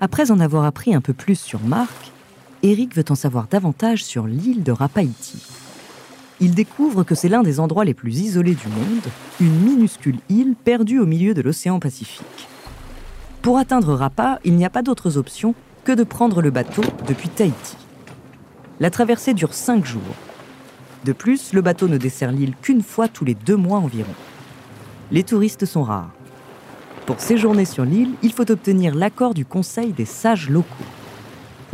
Après 0.00 0.30
en 0.30 0.38
avoir 0.38 0.64
appris 0.64 0.94
un 0.94 1.00
peu 1.00 1.12
plus 1.12 1.38
sur 1.38 1.60
Marc, 1.60 2.12
Eric 2.62 2.94
veut 2.94 3.04
en 3.08 3.16
savoir 3.16 3.48
davantage 3.50 4.04
sur 4.04 4.28
l'île 4.28 4.62
de 4.62 4.70
Rapaïti. 4.70 5.42
Il 6.38 6.54
découvre 6.54 7.02
que 7.02 7.16
c'est 7.16 7.28
l'un 7.28 7.42
des 7.42 7.58
endroits 7.58 7.84
les 7.84 7.94
plus 7.94 8.20
isolés 8.20 8.54
du 8.54 8.68
monde, 8.68 9.04
une 9.40 9.60
minuscule 9.60 10.18
île 10.28 10.54
perdue 10.54 11.00
au 11.00 11.06
milieu 11.06 11.34
de 11.34 11.42
l'océan 11.42 11.80
Pacifique. 11.80 12.48
Pour 13.44 13.58
atteindre 13.58 13.92
Rapa, 13.92 14.38
il 14.46 14.54
n'y 14.54 14.64
a 14.64 14.70
pas 14.70 14.80
d'autres 14.80 15.18
options 15.18 15.54
que 15.84 15.92
de 15.92 16.02
prendre 16.02 16.40
le 16.40 16.50
bateau 16.50 16.80
depuis 17.06 17.28
Tahiti. 17.28 17.76
La 18.80 18.88
traversée 18.88 19.34
dure 19.34 19.52
cinq 19.52 19.84
jours. 19.84 20.00
De 21.04 21.12
plus, 21.12 21.52
le 21.52 21.60
bateau 21.60 21.86
ne 21.86 21.98
dessert 21.98 22.32
l'île 22.32 22.54
qu'une 22.62 22.80
fois 22.80 23.06
tous 23.06 23.26
les 23.26 23.34
deux 23.34 23.56
mois 23.56 23.80
environ. 23.80 24.14
Les 25.12 25.24
touristes 25.24 25.66
sont 25.66 25.82
rares. 25.82 26.08
Pour 27.04 27.20
séjourner 27.20 27.66
sur 27.66 27.84
l'île, 27.84 28.12
il 28.22 28.32
faut 28.32 28.50
obtenir 28.50 28.94
l'accord 28.94 29.34
du 29.34 29.44
Conseil 29.44 29.92
des 29.92 30.06
sages 30.06 30.48
locaux 30.48 30.86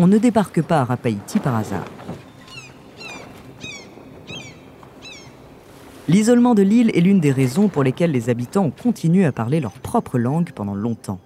on 0.00 0.08
ne 0.08 0.18
débarque 0.18 0.62
pas 0.62 0.80
à 0.80 0.84
Rapaïti 0.84 1.38
par 1.38 1.54
hasard. 1.54 1.84
L'isolement 6.08 6.56
de 6.56 6.62
l'île 6.62 6.90
est 6.96 7.00
l'une 7.00 7.20
des 7.20 7.30
raisons 7.30 7.68
pour 7.68 7.84
lesquelles 7.84 8.10
les 8.10 8.28
habitants 8.28 8.64
ont 8.64 8.72
continué 8.72 9.24
à 9.24 9.30
parler 9.30 9.60
leur 9.60 9.72
propre 9.72 10.18
langue 10.18 10.50
pendant 10.52 10.74
longtemps. 10.74 11.20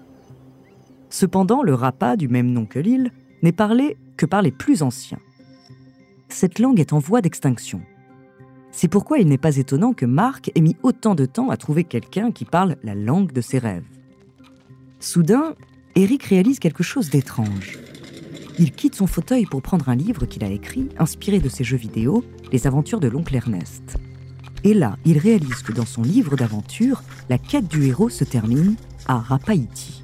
Cependant, 1.15 1.63
le 1.63 1.75
rapa, 1.75 2.17
du 2.17 2.27
même 2.27 2.51
nom 2.51 2.67
que 2.67 2.81
l'île, 2.81 3.13
n'est 3.43 3.53
parlé 3.53 3.97
que 4.17 4.27
par 4.27 4.43
les 4.43 4.51
plus 4.51 4.83
anciens. 4.83 5.21
Cette 6.29 6.59
langue 6.59 6.81
est 6.81 6.93
en 6.93 6.99
voie 6.99 7.21
d'extinction. 7.21 7.81
C'est 8.73 8.89
pourquoi 8.89 9.19
il 9.19 9.29
n'est 9.29 9.39
pas 9.39 9.57
étonnant 9.57 9.93
que 9.93 10.07
Marc 10.07 10.51
ait 10.57 10.61
mis 10.61 10.77
autant 10.83 11.15
de 11.15 11.25
temps 11.25 11.51
à 11.51 11.57
trouver 11.57 11.85
quelqu'un 11.85 12.33
qui 12.33 12.45
parle 12.45 12.77
la 12.83 12.97
langue 12.97 13.31
de 13.31 13.41
ses 13.41 13.59
rêves. 13.59 13.87
Soudain, 14.99 15.55
Eric 15.95 16.25
réalise 16.25 16.59
quelque 16.59 16.83
chose 16.83 17.11
d'étrange 17.11 17.79
il 18.59 18.71
quitte 18.71 18.95
son 18.95 19.07
fauteuil 19.07 19.47
pour 19.47 19.63
prendre 19.63 19.89
un 19.89 19.97
livre 19.97 20.27
qu'il 20.27 20.45
a 20.45 20.49
écrit, 20.49 20.89
inspiré 20.99 21.41
de 21.41 21.49
ses 21.49 21.65
jeux 21.65 21.77
vidéo, 21.77 22.25
Les 22.53 22.69
aventures 22.69 23.01
de 23.01 23.09
l'oncle 23.09 23.35
Ernest. 23.35 23.97
Et 24.63 24.75
là, 24.75 24.97
il 25.05 25.19
réalise 25.19 25.63
que 25.63 25.73
dans 25.73 25.87
son 25.87 26.03
livre 26.03 26.37
d'aventure, 26.37 27.03
la 27.29 27.37
quête 27.37 27.67
du 27.67 27.85
héros 27.87 28.11
se 28.11 28.23
termine 28.23 28.77
à 29.07 29.19
Rapaïti. 29.19 30.04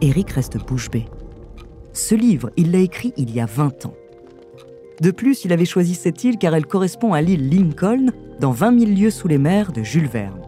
Eric 0.00 0.30
reste 0.30 0.58
bouche 0.58 0.90
bée. 0.90 1.06
Ce 1.92 2.14
livre, 2.14 2.50
il 2.56 2.70
l'a 2.70 2.78
écrit 2.78 3.12
il 3.16 3.34
y 3.34 3.40
a 3.40 3.46
20 3.46 3.86
ans. 3.86 3.94
De 5.00 5.10
plus, 5.10 5.44
il 5.44 5.52
avait 5.52 5.64
choisi 5.64 5.94
cette 5.94 6.22
île 6.22 6.38
car 6.38 6.54
elle 6.54 6.66
correspond 6.66 7.12
à 7.14 7.20
l'île 7.20 7.50
Lincoln 7.50 8.06
dans 8.40 8.52
20 8.52 8.80
000 8.80 8.92
lieues 8.92 9.10
sous 9.10 9.28
les 9.28 9.38
mers 9.38 9.72
de 9.72 9.82
Jules 9.82 10.08
Verne. 10.08 10.40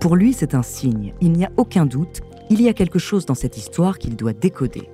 Pour 0.00 0.16
lui, 0.16 0.32
c'est 0.32 0.54
un 0.54 0.62
signe, 0.62 1.12
il 1.20 1.32
n'y 1.32 1.44
a 1.44 1.50
aucun 1.56 1.84
doute, 1.84 2.20
il 2.48 2.62
y 2.62 2.68
a 2.68 2.74
quelque 2.74 2.98
chose 2.98 3.26
dans 3.26 3.34
cette 3.34 3.56
histoire 3.56 3.98
qu'il 3.98 4.16
doit 4.16 4.32
décoder. 4.32 4.88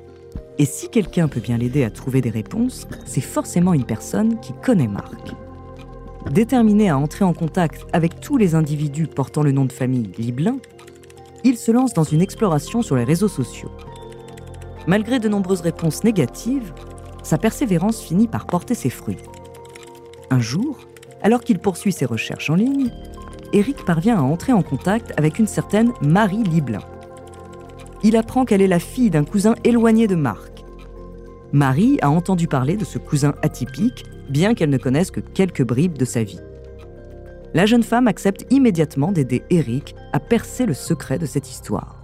Et 0.59 0.64
si 0.64 0.88
quelqu'un 0.88 1.29
peut 1.29 1.41
bien 1.41 1.59
l'aider 1.59 1.85
à 1.85 1.91
trouver 1.91 2.21
des 2.21 2.31
réponses, 2.31 2.87
c'est 3.05 3.21
forcément 3.21 3.75
une 3.75 3.85
personne 3.85 4.41
qui 4.41 4.52
connaît 4.62 4.88
Marc. 4.88 5.35
Déterminé 6.31 6.88
à 6.88 6.99
entrer 6.99 7.25
en 7.25 7.35
contact 7.35 7.85
avec 7.93 8.21
tous 8.21 8.37
les 8.37 8.55
individus 8.55 9.07
portant 9.07 9.43
le 9.43 9.52
nom 9.52 9.64
de 9.64 9.73
famille 9.73 10.11
Liblin, 10.19 10.59
il 11.44 11.56
se 11.56 11.70
lance 11.70 11.92
dans 11.92 12.04
une 12.04 12.22
exploration 12.22 12.82
sur 12.82 12.96
les 12.96 13.04
réseaux 13.04 13.28
sociaux. 13.28 13.70
Malgré 14.87 15.18
de 15.18 15.28
nombreuses 15.28 15.61
réponses 15.61 16.04
négatives, 16.04 16.72
sa 17.22 17.38
persévérance 17.38 18.00
finit 18.00 18.28
par 18.28 18.46
porter 18.46 18.75
ses 18.75 18.90
fruits. 18.90 19.18
Un 20.30 20.40
jour, 20.40 20.78
alors 21.22 21.42
qu'il 21.42 21.58
poursuit 21.58 21.92
ses 21.92 22.06
recherches 22.06 22.50
en 22.50 22.56
ligne, 22.56 22.90
Eric 23.52 23.84
parvient 23.84 24.18
à 24.18 24.22
entrer 24.22 24.52
en 24.52 24.62
contact 24.62 25.12
avec 25.16 25.38
une 25.38 25.46
certaine 25.46 25.92
Marie 26.00 26.42
Liblin. 26.42 26.82
Il 28.02 28.16
apprend 28.16 28.44
qu'elle 28.44 28.62
est 28.62 28.66
la 28.66 28.80
fille 28.80 29.11
d'un 29.11 29.25
cousin 29.25 29.54
éloigné 29.62 30.06
de 30.06 30.16
Marc 30.16 30.52
Marie 31.52 31.99
a 32.00 32.11
entendu 32.11 32.49
parler 32.49 32.78
de 32.78 32.84
ce 32.87 32.96
cousin 32.96 33.34
atypique, 33.42 34.06
bien 34.30 34.54
qu'elle 34.54 34.70
ne 34.70 34.78
connaisse 34.78 35.11
que 35.11 35.20
quelques 35.20 35.62
bribes 35.62 35.99
de 35.99 36.06
sa 36.06 36.22
vie. 36.22 36.40
La 37.54 37.66
jeune 37.66 37.82
femme 37.82 38.09
accepte 38.09 38.47
immédiatement 38.50 39.12
d'aider 39.12 39.42
Eric 39.50 39.94
à 40.12 40.21
percer 40.21 40.64
le 40.64 40.73
secret 40.73 41.18
de 41.18 41.26
cette 41.26 41.50
histoire. 41.50 41.99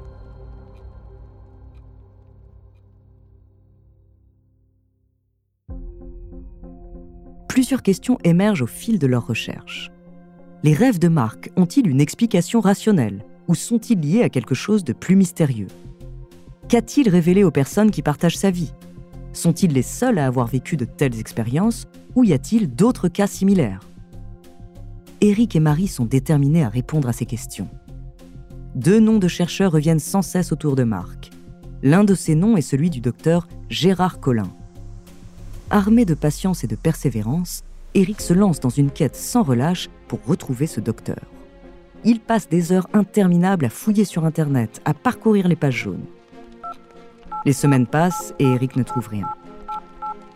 Plusieurs 7.48 7.82
questions 7.82 8.18
émergent 8.24 8.62
au 8.62 8.66
fil 8.66 8.98
de 8.98 9.06
leurs 9.06 9.26
recherches. 9.26 9.90
Les 10.62 10.74
rêves 10.74 10.98
de 10.98 11.08
Marc 11.08 11.50
ont-ils 11.56 11.88
une 11.88 12.00
explication 12.00 12.60
rationnelle 12.60 13.24
ou 13.48 13.54
sont-ils 13.54 13.98
liés 13.98 14.22
à 14.22 14.28
quelque 14.28 14.54
chose 14.54 14.84
de 14.84 14.92
plus 14.92 15.16
mystérieux? 15.16 15.68
Qu'a-t-il 16.68 17.08
révélé 17.08 17.42
aux 17.42 17.50
personnes 17.50 17.90
qui 17.90 18.02
partagent 18.02 18.36
sa 18.36 18.50
vie? 18.50 18.74
Sont-ils 19.32 19.72
les 19.72 19.82
seuls 19.82 20.18
à 20.18 20.26
avoir 20.26 20.46
vécu 20.46 20.76
de 20.76 20.84
telles 20.84 21.18
expériences 21.18 21.86
ou 22.14 22.22
y 22.22 22.34
a-t-il 22.34 22.68
d'autres 22.74 23.08
cas 23.08 23.26
similaires? 23.26 23.87
Eric 25.20 25.56
et 25.56 25.60
Marie 25.60 25.88
sont 25.88 26.04
déterminés 26.04 26.62
à 26.62 26.68
répondre 26.68 27.08
à 27.08 27.12
ces 27.12 27.26
questions. 27.26 27.68
Deux 28.76 29.00
noms 29.00 29.18
de 29.18 29.26
chercheurs 29.26 29.72
reviennent 29.72 29.98
sans 29.98 30.22
cesse 30.22 30.52
autour 30.52 30.76
de 30.76 30.84
Marc. 30.84 31.30
L'un 31.82 32.04
de 32.04 32.14
ces 32.14 32.36
noms 32.36 32.56
est 32.56 32.62
celui 32.62 32.88
du 32.88 33.00
docteur 33.00 33.48
Gérard 33.68 34.20
Collin. 34.20 34.48
Armé 35.70 36.04
de 36.04 36.14
patience 36.14 36.62
et 36.62 36.68
de 36.68 36.76
persévérance, 36.76 37.64
Eric 37.94 38.20
se 38.20 38.32
lance 38.32 38.60
dans 38.60 38.68
une 38.68 38.92
quête 38.92 39.16
sans 39.16 39.42
relâche 39.42 39.88
pour 40.06 40.20
retrouver 40.24 40.68
ce 40.68 40.80
docteur. 40.80 41.20
Il 42.04 42.20
passe 42.20 42.48
des 42.48 42.70
heures 42.70 42.88
interminables 42.92 43.64
à 43.64 43.70
fouiller 43.70 44.04
sur 44.04 44.24
Internet, 44.24 44.80
à 44.84 44.94
parcourir 44.94 45.48
les 45.48 45.56
pages 45.56 45.82
jaunes. 45.82 46.04
Les 47.44 47.52
semaines 47.52 47.88
passent 47.88 48.34
et 48.38 48.44
Eric 48.44 48.76
ne 48.76 48.84
trouve 48.84 49.08
rien. 49.08 49.28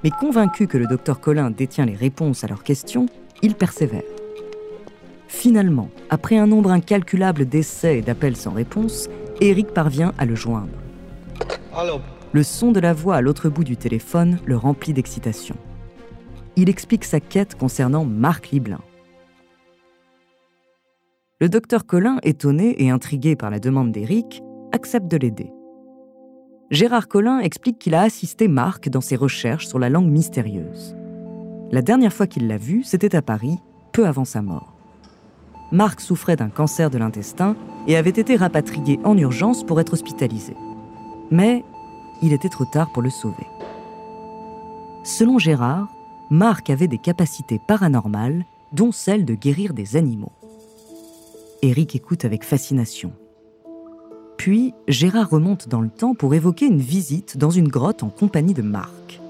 Mais 0.03 0.11
convaincu 0.11 0.67
que 0.67 0.79
le 0.79 0.89
docteur 0.89 1.21
Colin 1.21 1.53
détient 1.53 1.87
les 1.87 1.95
réponses 1.95 2.43
à 2.43 2.49
leurs 2.49 2.65
questions, 2.65 3.07
il 3.43 3.55
persévère. 3.55 4.03
Finalement, 5.33 5.89
après 6.11 6.37
un 6.37 6.47
nombre 6.47 6.71
incalculable 6.71 7.47
d'essais 7.47 7.99
et 7.99 8.03
d'appels 8.03 8.37
sans 8.37 8.53
réponse, 8.53 9.09
Eric 9.41 9.69
parvient 9.73 10.13
à 10.19 10.27
le 10.27 10.37
joindre. 10.37 10.69
Le 12.33 12.43
son 12.43 12.71
de 12.71 12.79
la 12.79 12.93
voix 12.93 13.17
à 13.17 13.23
l'autre 13.23 13.49
bout 13.49 13.65
du 13.65 13.79
téléphone 13.79 14.39
le 14.45 14.57
remplit 14.57 14.93
d'excitation. 14.93 15.57
Il 16.55 16.69
explique 16.69 17.05
sa 17.05 17.19
quête 17.19 17.57
concernant 17.57 18.05
Marc 18.05 18.51
Liblin. 18.51 18.83
Le 21.41 21.49
docteur 21.49 21.87
Colin, 21.87 22.19
étonné 22.23 22.81
et 22.85 22.91
intrigué 22.91 23.35
par 23.35 23.51
la 23.51 23.59
demande 23.59 23.91
d'Eric, 23.91 24.43
accepte 24.71 25.11
de 25.11 25.17
l'aider. 25.17 25.51
Gérard 26.71 27.09
Collin 27.09 27.41
explique 27.41 27.79
qu'il 27.79 27.95
a 27.95 28.03
assisté 28.03 28.49
Marc 28.49 28.91
dans 28.91 29.01
ses 29.01 29.17
recherches 29.17 29.67
sur 29.67 29.79
la 29.79 29.89
langue 29.89 30.11
mystérieuse. 30.11 30.95
La 31.73 31.81
dernière 31.81 32.13
fois 32.13 32.27
qu'il 32.27 32.47
l'a 32.47 32.59
vu, 32.59 32.85
c'était 32.85 33.17
à 33.17 33.23
Paris, 33.23 33.59
peu 33.93 34.07
avant 34.07 34.27
sa 34.27 34.43
mort. 34.43 34.72
Marc 35.73 36.03
souffrait 36.03 36.37
d'un 36.37 36.51
cancer 36.51 36.91
de 36.91 36.99
l'intestin 36.99 37.57
et 37.87 37.97
avait 37.97 38.11
été 38.11 38.37
rapatrié 38.37 39.01
en 39.05 39.17
urgence 39.17 39.65
pour 39.65 39.81
être 39.81 39.95
hospitalisé. 39.95 40.55
Mais 41.31 41.65
il 42.21 42.35
était 42.35 42.51
trop 42.51 42.67
tard 42.67 42.93
pour 42.93 43.03
le 43.03 43.09
sauver. 43.09 43.47
Selon 45.03 45.39
Gérard, 45.39 45.89
Marc 46.31 46.69
avait 46.69 46.89
des 46.89 46.99
capacités 46.99 47.59
paranormales, 47.67 48.45
dont 48.73 48.93
celle 48.93 49.25
de 49.25 49.35
guérir 49.35 49.73
des 49.73 49.97
animaux. 49.97 50.33
Eric 51.63 51.97
écoute 51.97 52.25
avec 52.25 52.45
fascination. 52.45 53.13
Puis, 54.37 54.75
Gérard 54.89 55.31
remonte 55.31 55.69
dans 55.69 55.81
le 55.81 55.89
temps 55.89 56.15
pour 56.15 56.35
évoquer 56.35 56.67
une 56.67 56.81
visite 56.81 57.39
dans 57.39 57.51
une 57.51 57.69
grotte 57.69 58.03
en 58.03 58.09
compagnie 58.09 58.55
de 58.55 58.63
Marc. 58.63 59.21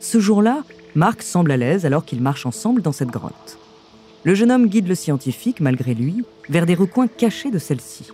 Ce 0.00 0.18
jour-là, 0.18 0.64
Marc 0.94 1.22
semble 1.22 1.52
à 1.52 1.56
l'aise 1.56 1.86
alors 1.86 2.04
qu'ils 2.04 2.22
marchent 2.22 2.46
ensemble 2.46 2.82
dans 2.82 2.92
cette 2.92 3.10
grotte. 3.10 3.58
Le 4.28 4.34
jeune 4.34 4.52
homme 4.52 4.66
guide 4.66 4.88
le 4.88 4.94
scientifique, 4.94 5.58
malgré 5.58 5.94
lui, 5.94 6.22
vers 6.50 6.66
des 6.66 6.74
recoins 6.74 7.08
cachés 7.08 7.50
de 7.50 7.58
celle-ci. 7.58 8.10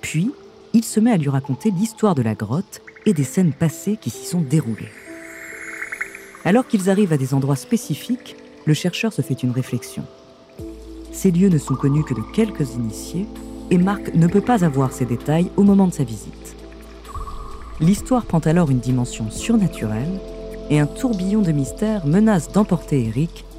Puis, 0.00 0.30
il 0.72 0.84
se 0.84 1.00
met 1.00 1.10
à 1.10 1.16
lui 1.16 1.28
raconter 1.28 1.72
l'histoire 1.72 2.14
de 2.14 2.22
la 2.22 2.36
grotte 2.36 2.80
et 3.06 3.12
des 3.12 3.24
scènes 3.24 3.52
passées 3.52 3.98
qui 4.00 4.10
s'y 4.10 4.24
sont 4.24 4.40
déroulées. 4.40 4.92
Alors 6.44 6.68
qu'ils 6.68 6.88
arrivent 6.90 7.12
à 7.12 7.16
des 7.16 7.34
endroits 7.34 7.56
spécifiques, 7.56 8.36
le 8.66 8.72
chercheur 8.72 9.12
se 9.12 9.20
fait 9.20 9.42
une 9.42 9.50
réflexion. 9.50 10.04
Ces 11.10 11.32
lieux 11.32 11.48
ne 11.48 11.58
sont 11.58 11.74
connus 11.74 12.04
que 12.04 12.14
de 12.14 12.22
quelques 12.32 12.74
initiés 12.74 13.26
et 13.72 13.78
Marc 13.78 14.14
ne 14.14 14.28
peut 14.28 14.40
pas 14.40 14.64
avoir 14.64 14.92
ces 14.92 15.06
détails 15.06 15.50
au 15.56 15.64
moment 15.64 15.88
de 15.88 15.92
sa 15.92 16.04
visite. 16.04 16.54
L'histoire 17.80 18.26
prend 18.26 18.38
alors 18.38 18.70
une 18.70 18.78
dimension 18.78 19.28
surnaturelle 19.32 20.20
et 20.70 20.78
un 20.78 20.86
tourbillon 20.86 21.42
de 21.42 21.50
mystère 21.50 22.06
menace 22.06 22.52
d'emporter 22.52 23.06
Eric 23.06 23.45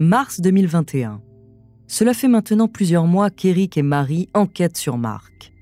Mars 0.00 0.40
2021. 0.40 1.20
Cela 1.88 2.14
fait 2.14 2.28
maintenant 2.28 2.68
plusieurs 2.68 3.06
mois 3.06 3.30
qu'Eric 3.30 3.76
et 3.76 3.82
Marie 3.82 4.28
enquêtent 4.32 4.76
sur 4.76 4.96
Marc. 4.96 5.52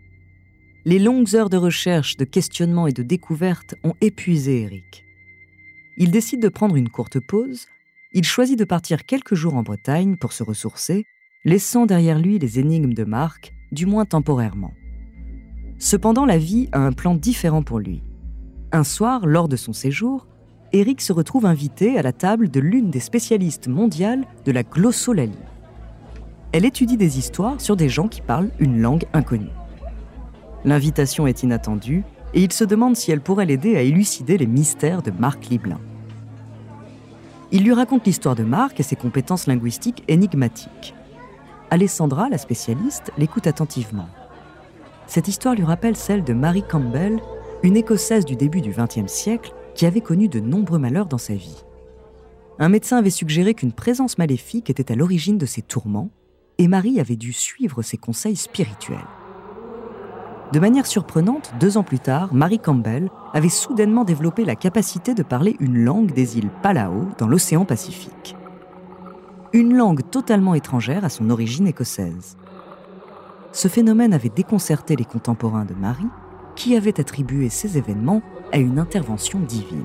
Les 0.85 0.99
longues 0.99 1.35
heures 1.35 1.49
de 1.49 1.57
recherche, 1.57 2.19
de 2.19 2.27
questionnement 2.27 2.87
et 2.87 2.93
de 2.93 3.03
découverte 3.03 3.77
ont 3.83 3.95
épuisé 4.03 4.61
Eric. 4.61 5.07
Il 5.97 6.11
décide 6.11 6.43
de 6.43 6.51
prendre 6.51 6.77
une 6.77 6.91
courte 6.91 7.19
pause. 7.19 7.65
Il 8.13 8.25
choisit 8.25 8.59
de 8.59 8.67
partir 8.67 9.07
quelques 9.07 9.35
jours 9.35 9.55
en 9.55 9.63
Bretagne 9.63 10.19
pour 10.19 10.35
se 10.35 10.43
ressourcer, 10.43 11.07
laissant 11.47 11.87
derrière 11.87 12.19
lui 12.19 12.39
les 12.39 12.59
énigmes 12.59 12.93
de 12.93 13.05
Marc, 13.05 13.55
du 13.73 13.87
moins 13.87 14.05
temporairement. 14.05 14.75
Cependant, 15.79 16.27
la 16.27 16.37
vie 16.37 16.69
a 16.73 16.81
un 16.81 16.93
plan 16.93 17.15
différent 17.15 17.63
pour 17.63 17.79
lui. 17.79 18.03
Un 18.71 18.85
soir, 18.85 19.25
lors 19.27 19.49
de 19.49 19.57
son 19.57 19.73
séjour, 19.73 20.27
Eric 20.73 21.01
se 21.01 21.13
retrouve 21.13 21.47
invité 21.47 21.99
à 21.99 22.03
la 22.03 22.13
table 22.13 22.51
de 22.51 22.61
l'une 22.61 22.91
des 22.91 23.01
spécialistes 23.01 23.69
mondiales 23.69 24.25
de 24.45 24.53
la 24.53 24.63
glossolalie. 24.63 25.33
Elle 26.53 26.65
étudie 26.65 26.97
des 26.97 27.19
histoires 27.19 27.61
sur 27.61 27.77
des 27.77 27.89
gens 27.89 28.09
qui 28.09 28.21
parlent 28.21 28.51
une 28.59 28.81
langue 28.81 29.05
inconnue. 29.13 29.51
L'invitation 30.65 31.27
est 31.27 31.43
inattendue 31.43 32.03
et 32.35 32.43
il 32.43 32.53
se 32.53 32.65
demande 32.65 32.97
si 32.97 33.13
elle 33.13 33.21
pourrait 33.21 33.47
l'aider 33.47 33.77
à 33.77 33.83
élucider 33.83 34.37
les 34.39 34.47
mystères 34.47 35.03
de 35.03 35.13
Marc 35.13 35.47
Liblin. 35.47 35.81
Il 37.53 37.63
lui 37.63 37.73
raconte 37.73 38.05
l'histoire 38.05 38.35
de 38.35 38.43
Marc 38.43 38.81
et 38.81 38.83
ses 38.83 38.97
compétences 38.97 39.47
linguistiques 39.47 40.03
énigmatiques. 40.09 40.95
Alessandra, 41.71 42.29
la 42.29 42.39
spécialiste, 42.39 43.13
l'écoute 43.19 43.47
attentivement. 43.47 44.09
Cette 45.07 45.29
histoire 45.29 45.55
lui 45.55 45.65
rappelle 45.65 45.97
celle 45.97 46.25
de 46.25 46.33
Mary 46.33 46.65
Campbell, 46.69 47.21
une 47.63 47.77
Écossaise 47.77 48.25
du 48.25 48.35
début 48.35 48.61
du 48.61 48.71
XXe 48.71 49.13
siècle 49.13 49.53
qui 49.77 49.87
avait 49.87 50.01
connu 50.01 50.29
de 50.29 50.41
nombreux 50.41 50.79
malheurs 50.79 51.07
dans 51.07 51.19
sa 51.19 51.35
vie. 51.35 51.63
Un 52.59 52.71
médecin 52.71 52.97
avait 52.97 53.11
suggéré 53.11 53.53
qu'une 53.53 53.73
présence 53.73 54.17
maléfique 54.17 54.71
était 54.71 54.91
à 54.91 54.97
l'origine 54.97 55.37
de 55.37 55.45
ses 55.45 55.61
tourments, 55.61 56.11
et 56.59 56.67
Marie 56.67 56.99
avait 56.99 57.17
dû 57.17 57.35
suivre 57.35 57.83
ses 57.83 57.99
conseils 57.99 58.37
spirituels. 58.37 58.99
De 60.53 60.61
manière 60.61 60.87
surprenante, 60.87 61.53
deux 61.61 61.77
ans 61.77 61.83
plus 61.83 61.99
tard, 61.99 62.33
Marie 62.33 62.59
Campbell 62.59 63.11
avait 63.35 63.51
soudainement 63.51 64.05
développé 64.05 64.47
la 64.47 64.57
capacité 64.57 65.13
de 65.13 65.23
parler 65.23 65.57
une 65.61 65.85
langue 65.85 66.13
des 66.13 66.39
îles 66.39 66.51
Palau 66.63 67.09
dans 67.19 67.29
l'océan 67.29 67.67
Pacifique. 67.67 68.35
Une 69.53 69.77
langue 69.77 70.09
totalement 70.09 70.55
étrangère 70.55 71.05
à 71.05 71.11
son 71.11 71.29
origine 71.29 71.67
écossaise. 71.67 72.39
Ce 73.53 73.69
phénomène 73.69 74.15
avait 74.15 74.31
déconcerté 74.31 74.97
les 74.97 75.05
contemporains 75.05 75.65
de 75.67 75.75
Marie, 75.75 76.09
qui 76.55 76.77
avaient 76.77 76.99
attribué 77.01 77.51
ces 77.51 77.77
événements 77.77 78.23
à 78.53 78.59
une 78.59 78.79
intervention 78.79 79.39
divine. 79.41 79.85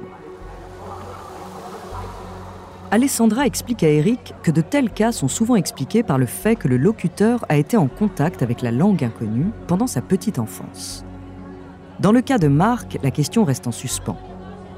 Alessandra 2.93 3.45
explique 3.45 3.83
à 3.83 3.87
Eric 3.89 4.33
que 4.43 4.51
de 4.51 4.59
tels 4.59 4.89
cas 4.89 5.13
sont 5.13 5.29
souvent 5.29 5.55
expliqués 5.55 6.03
par 6.03 6.17
le 6.17 6.25
fait 6.25 6.57
que 6.57 6.67
le 6.67 6.75
locuteur 6.75 7.45
a 7.47 7.55
été 7.55 7.77
en 7.77 7.87
contact 7.87 8.43
avec 8.43 8.61
la 8.61 8.71
langue 8.71 9.03
inconnue 9.03 9.51
pendant 9.67 9.87
sa 9.87 10.01
petite 10.01 10.39
enfance. 10.39 11.05
Dans 12.01 12.11
le 12.11 12.21
cas 12.21 12.37
de 12.37 12.49
Marc, 12.49 12.99
la 13.01 13.11
question 13.11 13.45
reste 13.45 13.67
en 13.67 13.71
suspens. 13.71 14.17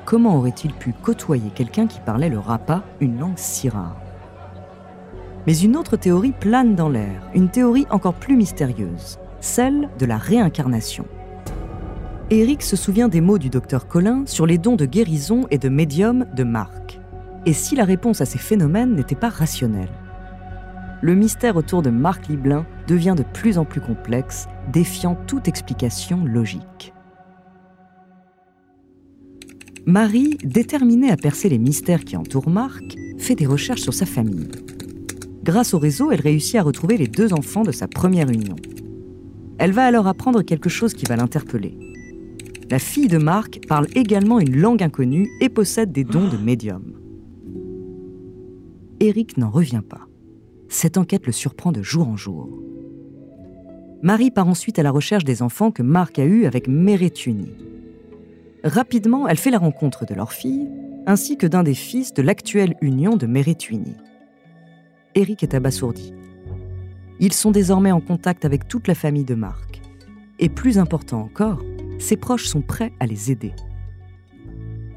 Comment 0.06 0.36
aurait-il 0.38 0.74
pu 0.74 0.94
côtoyer 0.94 1.50
quelqu'un 1.56 1.88
qui 1.88 2.02
parlait 2.02 2.30
le 2.30 2.38
rapa, 2.38 2.84
une 3.00 3.18
langue 3.18 3.38
si 3.38 3.68
rare? 3.68 3.98
Mais 5.48 5.58
une 5.58 5.76
autre 5.76 5.98
théorie 5.98 6.34
plane 6.34 6.76
dans 6.76 6.90
l'air, 6.90 7.30
une 7.34 7.50
théorie 7.50 7.88
encore 7.90 8.14
plus 8.14 8.36
mystérieuse, 8.36 9.18
celle 9.40 9.90
de 9.98 10.06
la 10.06 10.18
réincarnation. 10.18 11.06
Eric 12.30 12.64
se 12.64 12.76
souvient 12.76 13.10
des 13.10 13.22
mots 13.22 13.38
du 13.38 13.50
docteur 13.50 13.88
Colin 13.88 14.24
sur 14.26 14.46
les 14.46 14.58
dons 14.58 14.76
de 14.76 14.86
guérison 14.86 15.46
et 15.52 15.58
de 15.58 15.70
médium 15.70 16.26
de 16.36 16.44
Marc 16.44 16.84
et 17.46 17.54
si 17.54 17.76
la 17.76 17.86
réponse 17.86 18.22
à 18.22 18.26
ces 18.26 18.38
phénomènes 18.38 18.96
n'était 18.96 19.16
pas 19.16 19.30
rationnelle? 19.30 19.92
Le 21.02 21.16
mystère 21.16 21.58
autour 21.58 21.82
de 21.82 21.90
Marc 21.90 22.28
Liblin 22.28 22.66
devient 22.88 23.16
de 23.18 23.24
plus 23.24 23.58
en 23.58 23.66
plus 23.66 23.82
complexe, 23.82 24.48
défiant 24.72 25.18
toute 25.28 25.48
explication 25.48 26.24
logique. 26.24 26.94
Marie, 29.86 30.38
déterminée 30.46 31.12
à 31.12 31.18
percer 31.18 31.50
les 31.50 31.58
mystères 31.58 32.06
qui 32.06 32.16
entourent 32.16 32.50
Marc, 32.50 32.96
fait 33.18 33.36
des 33.36 33.46
recherches 33.46 33.82
sur 33.82 33.94
sa 33.94 34.06
famille. 34.06 34.48
Grâce 35.44 35.74
au 35.74 35.80
réseau, 35.80 36.12
elle 36.12 36.22
réussit 36.22 36.56
à 36.56 36.64
retrouver 36.64 36.96
les 36.96 37.08
deux 37.08 37.34
enfants 37.34 37.64
de 37.64 37.74
sa 37.74 37.90
première 37.90 38.30
union. 38.30 38.56
Elle 39.58 39.74
va 39.74 39.86
alors 39.86 40.08
apprendre 40.08 40.42
quelque 40.42 40.70
chose 40.70 40.94
qui 40.94 41.04
va 41.06 41.18
l'interpeller. 41.18 41.78
La 42.74 42.80
fille 42.80 43.08
de 43.08 43.20
Marc 43.20 43.60
parle 43.68 43.86
également 43.94 44.40
une 44.40 44.56
langue 44.56 44.82
inconnue 44.82 45.30
et 45.42 45.50
possède 45.50 45.92
des 45.92 46.04
dons 46.04 46.28
de 46.28 46.38
médium. 46.38 46.96
Eric 49.00 49.38
n'en 49.38 49.52
revient 49.52 49.84
pas. 49.88 50.08
Cette 50.70 50.98
enquête 50.98 51.28
le 51.28 51.34
surprend 51.34 51.72
de 51.72 51.84
jour 51.84 52.08
en 52.08 52.18
jour. 52.18 52.50
Marie 54.02 54.32
part 54.32 54.48
ensuite 54.48 54.80
à 54.80 54.82
la 54.82 54.90
recherche 54.90 55.24
des 55.24 55.44
enfants 55.44 55.70
que 55.70 55.84
Marc 55.84 56.18
a 56.18 56.26
eus 56.26 56.46
avec 56.46 56.68
Mérétuni. 56.68 57.52
Rapidement, 58.64 59.28
elle 59.28 59.38
fait 59.38 59.52
la 59.52 59.60
rencontre 59.60 60.08
de 60.08 60.16
leur 60.16 60.34
fille, 60.34 60.68
ainsi 61.06 61.38
que 61.38 61.46
d'un 61.46 61.62
des 61.62 61.76
fils 61.76 62.12
de 62.16 62.24
l'actuelle 62.24 62.74
union 62.82 63.18
de 63.18 63.28
Mérétuni. 63.28 63.94
Eric 65.14 65.44
est 65.44 65.54
abasourdi. 65.54 66.12
Ils 67.20 67.34
sont 67.34 67.52
désormais 67.52 67.92
en 67.92 68.02
contact 68.02 68.46
avec 68.46 68.68
toute 68.68 68.88
la 68.88 68.96
famille 68.96 69.26
de 69.26 69.36
Marc. 69.36 69.80
Et 70.40 70.50
plus 70.50 70.80
important 70.80 71.22
encore, 71.22 71.62
ses 72.04 72.18
proches 72.18 72.48
sont 72.48 72.62
prêts 72.62 72.92
à 73.00 73.06
les 73.06 73.32
aider. 73.32 73.54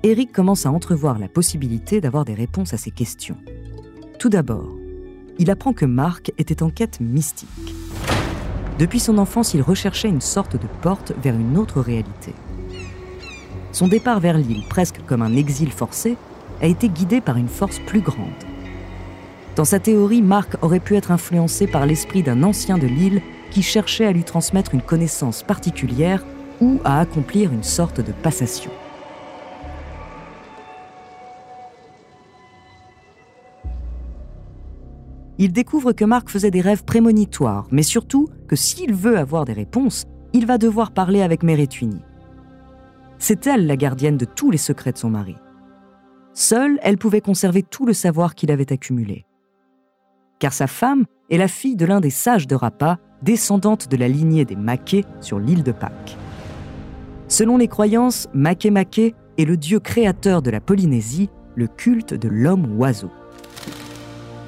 Eric 0.02 0.32
commence 0.32 0.66
à 0.66 0.72
entrevoir 0.72 1.18
la 1.18 1.28
possibilité 1.28 2.00
d'avoir 2.00 2.24
des 2.24 2.34
réponses 2.34 2.74
à 2.74 2.76
ses 2.76 2.90
questions. 2.90 3.36
Tout 4.18 4.28
d'abord, 4.28 4.76
il 5.38 5.50
apprend 5.50 5.72
que 5.72 5.86
Marc 5.86 6.32
était 6.36 6.62
en 6.64 6.70
quête 6.70 7.00
mystique. 7.00 7.74
Depuis 8.78 8.98
son 8.98 9.18
enfance, 9.18 9.54
il 9.54 9.62
recherchait 9.62 10.08
une 10.08 10.20
sorte 10.20 10.54
de 10.54 10.66
porte 10.82 11.12
vers 11.22 11.36
une 11.36 11.56
autre 11.56 11.80
réalité. 11.80 12.34
Son 13.70 13.86
départ 13.86 14.18
vers 14.18 14.36
l'île, 14.36 14.64
presque 14.68 15.00
comme 15.06 15.22
un 15.22 15.36
exil 15.36 15.70
forcé, 15.70 16.16
a 16.60 16.66
été 16.66 16.88
guidé 16.88 17.20
par 17.20 17.36
une 17.36 17.48
force 17.48 17.78
plus 17.86 18.00
grande. 18.00 18.44
Dans 19.54 19.64
sa 19.64 19.78
théorie, 19.78 20.22
Marc 20.22 20.56
aurait 20.60 20.80
pu 20.80 20.96
être 20.96 21.12
influencé 21.12 21.66
par 21.66 21.86
l'esprit 21.86 22.22
d'un 22.22 22.42
ancien 22.42 22.78
de 22.78 22.86
l'île 22.86 23.22
qui 23.50 23.62
cherchait 23.62 24.06
à 24.06 24.12
lui 24.12 24.24
transmettre 24.24 24.74
une 24.74 24.82
connaissance 24.82 25.42
particulière 25.42 26.24
ou 26.60 26.80
à 26.84 27.00
accomplir 27.00 27.52
une 27.52 27.62
sorte 27.62 28.00
de 28.00 28.12
passation. 28.12 28.70
Il 35.38 35.52
découvre 35.52 35.92
que 35.92 36.04
Marc 36.04 36.30
faisait 36.30 36.50
des 36.50 36.62
rêves 36.62 36.84
prémonitoires, 36.84 37.66
mais 37.70 37.82
surtout 37.82 38.28
que 38.48 38.56
s'il 38.56 38.94
veut 38.94 39.18
avoir 39.18 39.44
des 39.44 39.52
réponses, 39.52 40.04
il 40.32 40.46
va 40.46 40.56
devoir 40.56 40.92
parler 40.92 41.20
avec 41.20 41.42
Mérétuini. 41.42 42.00
C'est 43.18 43.46
elle 43.46 43.66
la 43.66 43.76
gardienne 43.76 44.16
de 44.16 44.24
tous 44.24 44.50
les 44.50 44.58
secrets 44.58 44.92
de 44.92 44.98
son 44.98 45.10
mari. 45.10 45.36
Seule, 46.32 46.78
elle 46.82 46.98
pouvait 46.98 47.20
conserver 47.20 47.62
tout 47.62 47.86
le 47.86 47.92
savoir 47.92 48.34
qu'il 48.34 48.50
avait 48.50 48.72
accumulé. 48.72 49.26
Car 50.38 50.52
sa 50.52 50.66
femme 50.66 51.04
est 51.30 51.38
la 51.38 51.48
fille 51.48 51.76
de 51.76 51.86
l'un 51.86 52.00
des 52.00 52.10
sages 52.10 52.46
de 52.46 52.54
Rapa, 52.54 52.98
descendante 53.22 53.88
de 53.88 53.96
la 53.96 54.08
lignée 54.08 54.44
des 54.44 54.56
Maquet 54.56 55.04
sur 55.20 55.38
l'île 55.38 55.62
de 55.62 55.72
Pâques. 55.72 56.16
Selon 57.28 57.56
les 57.56 57.68
croyances, 57.68 58.28
Makemake 58.34 59.14
est 59.38 59.44
le 59.44 59.56
dieu 59.56 59.80
créateur 59.80 60.42
de 60.42 60.50
la 60.50 60.60
Polynésie, 60.60 61.28
le 61.56 61.66
culte 61.66 62.14
de 62.14 62.28
l'homme-oiseau. 62.28 63.10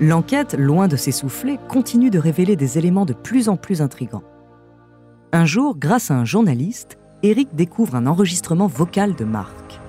L'enquête, 0.01 0.55
loin 0.57 0.87
de 0.87 0.97
s'essouffler, 0.97 1.59
continue 1.69 2.11
de 2.11 2.21
révéler 2.21 2.55
des 2.55 2.79
éléments 2.79 3.05
de 3.05 3.14
plus 3.14 3.49
en 3.49 3.57
plus 3.57 3.83
intrigants. 3.83 4.23
Un 5.33 5.45
jour, 5.45 5.77
grâce 5.77 6.12
à 6.12 6.14
un 6.14 6.25
journaliste, 6.25 6.99
Eric 7.25 7.49
découvre 7.55 7.97
un 7.97 8.07
enregistrement 8.07 8.69
vocal 8.69 9.17
de 9.17 9.25
Marc. 9.25 9.81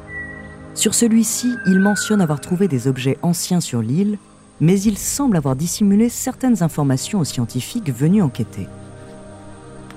Sur 0.74 0.96
celui-ci, 0.96 1.54
il 1.68 1.80
mentionne 1.80 2.22
avoir 2.22 2.42
trouvé 2.42 2.68
des 2.68 2.88
objets 2.88 3.20
anciens 3.22 3.62
sur 3.62 3.84
l'île, 3.84 4.18
mais 4.62 4.82
il 4.82 4.98
semble 4.98 5.38
avoir 5.38 5.56
dissimulé 5.56 6.10
certaines 6.10 6.64
informations 6.64 7.20
aux 7.20 7.26
scientifiques 7.26 7.94
venus 7.94 8.24
enquêter. 8.24 8.68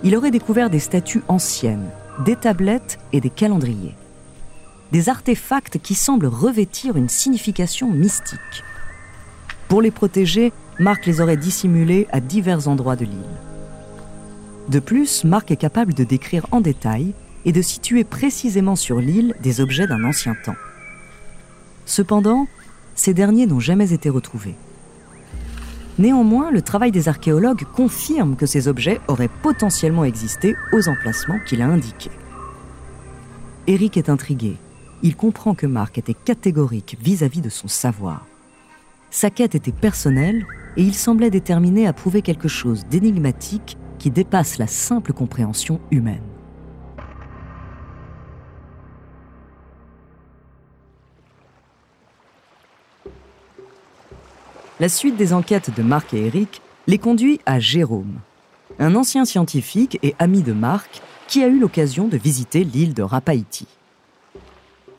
Il 0.05 0.15
aurait 0.15 0.31
découvert 0.31 0.69
des 0.69 0.79
statues 0.79 1.23
anciennes, 1.29 1.89
des 2.21 2.37
tablettes 2.37 2.99
et 3.13 3.21
des 3.21 3.31
calendriers. 3.31 3.95
Des 4.93 5.09
artefacts 5.09 5.79
qui 5.79 5.95
semblent 5.95 6.27
revêtir 6.27 6.97
une 6.97 7.09
signification 7.09 7.91
mystique. 7.91 8.65
Pour 9.69 9.81
les 9.81 9.91
protéger, 9.91 10.53
Marc 10.79 11.07
les 11.07 11.21
aurait 11.21 11.37
dissimulés 11.37 12.07
à 12.13 12.21
divers 12.21 12.69
endroits 12.69 12.97
de 12.97 13.07
l'île. 13.07 13.41
De 14.69 14.79
plus, 14.79 15.25
Marc 15.25 15.51
est 15.51 15.57
capable 15.57 15.95
de 15.95 16.05
décrire 16.05 16.47
en 16.51 16.61
détail 16.61 17.15
et 17.45 17.53
de 17.53 17.63
situer 17.63 18.05
précisément 18.05 18.77
sur 18.77 19.01
l'île 19.01 19.35
des 19.43 19.61
objets 19.61 19.87
d'un 19.87 20.05
ancien 20.05 20.37
temps. 20.45 20.57
Cependant, 21.87 22.47
ces 22.95 23.15
derniers 23.15 23.47
n'ont 23.47 23.61
jamais 23.61 23.93
été 23.93 24.11
retrouvés. 24.11 24.55
Néanmoins, 25.99 26.51
le 26.51 26.63
travail 26.63 26.91
des 26.91 27.09
archéologues 27.09 27.65
confirme 27.65 28.37
que 28.37 28.47
ces 28.47 28.67
objets 28.67 29.01
auraient 29.09 29.29
potentiellement 29.29 30.05
existé 30.05 30.55
aux 30.73 30.89
emplacements 30.89 31.39
qu'il 31.47 31.61
a 31.61 31.67
indiqués. 31.67 32.11
Eric 33.67 33.97
est 33.97 34.09
intrigué. 34.09 34.57
Il 35.03 35.17
comprend 35.17 35.55
que 35.55 35.67
Marc 35.67 35.99
était 35.99 36.15
catégorique 36.15 36.97
vis-à-vis 37.01 37.41
de 37.41 37.51
son 37.51 37.69
savoir. 37.69 38.27
Sa 39.11 39.31
quête 39.31 39.55
était 39.55 39.73
personnelle 39.73 40.47
et 40.77 40.83
il 40.83 40.95
semblait 40.95 41.31
déterminé 41.31 41.87
à 41.87 41.93
prouver 41.93 42.23
quelque 42.23 42.49
chose 42.49 42.87
d'énigmatique 42.87 43.77
qui 43.99 44.11
dépasse 44.11 44.59
la 44.59 44.67
simple 44.67 45.13
compréhension 45.13 45.81
humaine. 45.91 46.32
La 54.83 54.89
suite 54.89 55.17
des 55.17 55.33
enquêtes 55.33 55.71
de 55.77 55.81
Marc 55.85 56.13
et 56.13 56.27
Eric 56.27 56.61
les 56.89 56.99
conduit 56.99 57.39
à 57.47 57.61
Jérôme, 57.61 58.17
un 58.81 58.97
ancien 58.97 59.25
scientifique 59.25 59.97
et 60.03 60.17
ami 60.19 60.43
de 60.43 60.53
Marc 60.53 61.03
qui 61.29 61.45
a 61.45 61.47
eu 61.47 61.61
l'occasion 61.61 62.09
de 62.09 62.17
visiter 62.17 62.65
l'île 62.65 62.93
de 62.93 63.05
Rapaïti. 63.05 63.69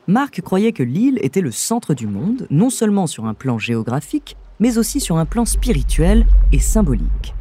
Marc 0.06 0.40
croyait 0.40 0.72
que 0.72 0.82
l'île 0.82 1.18
était 1.20 1.42
le 1.42 1.50
centre 1.50 1.92
du 1.92 2.06
monde, 2.06 2.46
non 2.48 2.70
seulement 2.70 3.06
sur 3.06 3.26
un 3.26 3.34
plan 3.34 3.58
géographique, 3.58 4.38
mais 4.58 4.78
aussi 4.78 5.00
sur 5.00 5.18
un 5.18 5.26
plan 5.26 5.44
spirituel 5.44 6.24
et 6.50 6.60
symbolique. 6.60 7.34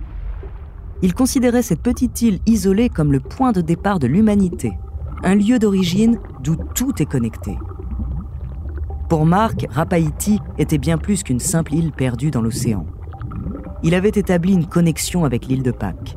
Il 1.02 1.14
considérait 1.14 1.62
cette 1.62 1.82
petite 1.82 2.22
île 2.24 2.42
isolée 2.46 2.90
comme 2.90 3.14
le 3.14 3.22
point 3.22 3.54
de 3.54 3.62
départ 3.62 4.00
de 4.00 4.08
l'humanité, 4.08 4.74
un 5.24 5.36
lieu 5.36 5.60
d'origine 5.60 6.20
d'où 6.42 6.58
tout 6.76 7.02
est 7.02 7.10
connecté. 7.10 7.56
Pour 9.13 9.28
Marc, 9.28 9.67
Rapaïti 9.69 10.39
était 10.58 10.80
bien 10.80 10.97
plus 10.97 11.21
qu'une 11.21 11.39
simple 11.39 11.76
île 11.76 11.91
perdue 11.91 12.32
dans 12.32 12.41
l'océan. 12.41 12.88
Il 13.84 13.93
avait 13.93 14.10
établi 14.10 14.54
une 14.54 14.65
connexion 14.65 15.23
avec 15.23 15.45
l'île 15.45 15.62
de 15.62 15.69
Pâques. 15.69 16.15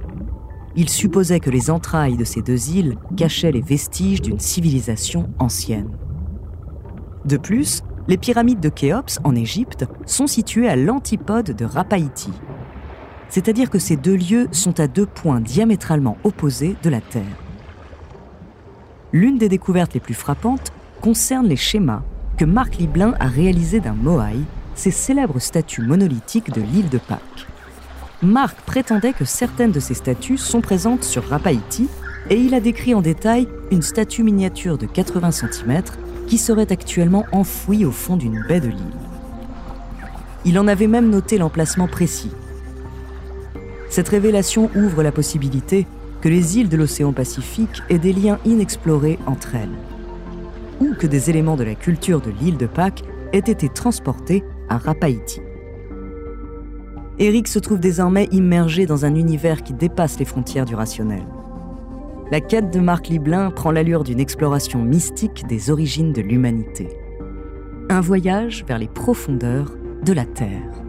Il 0.77 0.89
supposait 0.89 1.41
que 1.41 1.51
les 1.51 1.71
entrailles 1.71 2.17
de 2.17 2.25
ces 2.25 2.41
deux 2.41 2.71
îles 2.71 2.97
cachaient 3.15 3.53
les 3.53 3.61
vestiges 3.61 4.23
d'une 4.23 4.39
civilisation 4.39 5.29
ancienne. 5.39 5.91
De 7.27 7.37
plus, 7.37 7.83
les 8.09 8.17
pyramides 8.17 8.61
de 8.61 8.71
Khéops 8.71 9.19
en 9.25 9.35
Égypte 9.35 9.85
sont 10.07 10.27
situées 10.27 10.71
à 10.71 10.77
l'antipode 10.77 11.55
de 11.55 11.67
Rapaïti. 11.67 12.33
C'est-à-dire 13.29 13.69
que 13.69 13.79
ces 13.79 13.99
deux 13.99 14.17
lieux 14.17 14.49
sont 14.53 14.81
à 14.81 14.87
deux 14.87 15.05
points 15.05 15.43
diamétralement 15.43 16.17
opposés 16.25 16.77
de 16.83 16.89
la 16.89 17.03
Terre. 17.03 17.37
L'une 19.13 19.37
des 19.37 19.51
découvertes 19.51 19.93
les 19.93 20.01
plus 20.01 20.15
frappantes 20.15 20.73
concerne 21.03 21.47
les 21.47 21.57
schémas 21.57 22.03
que 22.37 22.45
Marc 22.45 22.77
Liblin 22.77 23.15
a 23.19 23.27
réalisé 23.27 23.81
d'un 23.81 23.95
moai, 23.95 24.37
ces 24.75 24.91
célèbres 24.91 25.41
statues 25.41 25.83
monolithiques 25.83 26.53
de 26.53 26.61
l'île 26.61 26.89
de 26.89 26.99
Pâques. 26.99 27.47
Marc 28.23 28.61
prétendait 28.63 29.13
que 29.13 29.25
certaines 29.25 29.73
de 29.73 29.81
ces 29.81 29.95
statues 29.95 30.39
sont 30.39 30.61
présentes 30.61 31.05
sur 31.05 31.25
Rapaïti 31.29 31.89
et 32.29 32.37
il 32.37 32.55
a 32.55 32.61
décrit 32.61 32.95
en 32.95 33.01
détail 33.01 33.49
une 33.71 33.83
statue 33.83 34.23
miniature 34.23 34.79
de 34.79 34.87
80 34.87 35.31
cm 35.31 35.83
qui 36.27 36.39
serait 36.39 36.73
actuellement 36.73 37.27
enfouie 37.33 37.85
au 37.85 37.93
fond 37.93 38.17
d'une 38.17 38.43
baie 38.49 38.61
de 38.61 38.69
l'île. 38.69 38.97
Il 40.45 40.59
en 40.59 40.69
avait 40.69 40.87
même 40.87 41.11
noté 41.11 41.39
l'emplacement 41.39 41.89
précis. 41.89 42.33
Cette 43.89 44.09
révélation 44.09 44.71
ouvre 44.75 45.03
la 45.03 45.13
possibilité 45.13 45.87
que 46.21 46.29
les 46.29 46.59
îles 46.59 46.69
de 46.69 46.77
l'océan 46.77 47.13
Pacifique 47.13 47.83
aient 47.89 47.99
des 47.99 48.13
liens 48.13 48.39
inexplorés 48.45 49.19
entre 49.27 49.55
elles 49.55 49.96
ou 50.81 50.95
que 50.95 51.07
des 51.07 51.31
éléments 51.31 51.57
de 51.57 51.65
la 51.65 51.75
culture 51.75 52.21
de 52.21 52.31
l'île 52.31 52.57
de 52.57 52.67
Pâques 52.67 53.03
aient 53.33 53.39
été 53.39 53.69
transportés 53.69 54.45
à 54.69 54.79
Rapaïti. 54.79 55.41
Eric 57.19 57.49
se 57.49 57.59
trouve 57.59 57.81
désormais 57.81 58.29
immergé 58.31 58.85
dans 58.85 59.05
un 59.05 59.15
univers 59.15 59.63
qui 59.63 59.73
dépasse 59.73 60.19
les 60.19 60.27
frontières 60.27 60.67
du 60.67 60.75
rationnel. 60.75 61.25
La 62.31 62.41
quête 62.41 62.73
de 62.73 62.81
Marc 62.81 63.09
Liblin 63.09 63.51
prend 63.51 63.71
l'allure 63.71 64.05
d'une 64.05 64.21
exploration 64.21 64.83
mystique 64.83 65.47
des 65.47 65.71
origines 65.71 66.13
de 66.13 66.21
l'humanité. 66.21 66.89
Un 67.89 68.01
voyage 68.01 68.65
vers 68.67 68.79
les 68.79 68.89
profondeurs 68.89 69.77
de 70.05 70.13
la 70.13 70.25
Terre. 70.25 70.86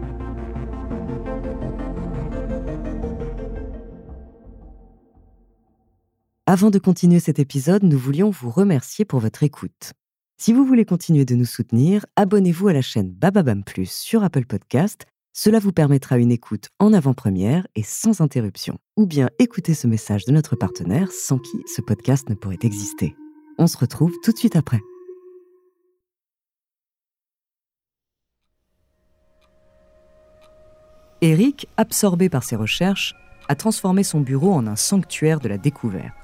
Avant 6.50 6.70
de 6.70 6.78
continuer 6.78 7.20
cet 7.20 7.38
épisode, 7.38 7.82
nous 7.82 7.98
voulions 7.98 8.30
vous 8.30 8.48
remercier 8.48 9.04
pour 9.04 9.20
votre 9.20 9.42
écoute. 9.42 9.92
Si 10.38 10.54
vous 10.54 10.64
voulez 10.64 10.86
continuer 10.86 11.26
de 11.26 11.34
nous 11.34 11.44
soutenir, 11.44 12.06
abonnez-vous 12.16 12.68
à 12.68 12.72
la 12.72 12.80
chaîne 12.80 13.10
Bababam 13.10 13.62
Plus 13.62 13.90
sur 13.90 14.24
Apple 14.24 14.46
Podcast. 14.46 15.04
Cela 15.34 15.58
vous 15.58 15.72
permettra 15.72 16.16
une 16.16 16.32
écoute 16.32 16.70
en 16.78 16.94
avant-première 16.94 17.66
et 17.74 17.82
sans 17.82 18.22
interruption. 18.22 18.78
Ou 18.96 19.04
bien 19.04 19.28
écoutez 19.38 19.74
ce 19.74 19.86
message 19.86 20.24
de 20.24 20.32
notre 20.32 20.56
partenaire 20.56 21.12
sans 21.12 21.38
qui 21.38 21.58
ce 21.66 21.82
podcast 21.82 22.30
ne 22.30 22.34
pourrait 22.34 22.56
exister. 22.62 23.14
On 23.58 23.66
se 23.66 23.76
retrouve 23.76 24.14
tout 24.24 24.32
de 24.32 24.38
suite 24.38 24.56
après. 24.56 24.80
Eric, 31.20 31.68
absorbé 31.76 32.30
par 32.30 32.42
ses 32.42 32.56
recherches, 32.56 33.14
a 33.48 33.54
transformé 33.54 34.02
son 34.02 34.22
bureau 34.22 34.54
en 34.54 34.66
un 34.66 34.76
sanctuaire 34.76 35.40
de 35.40 35.48
la 35.48 35.58
découverte. 35.58 36.17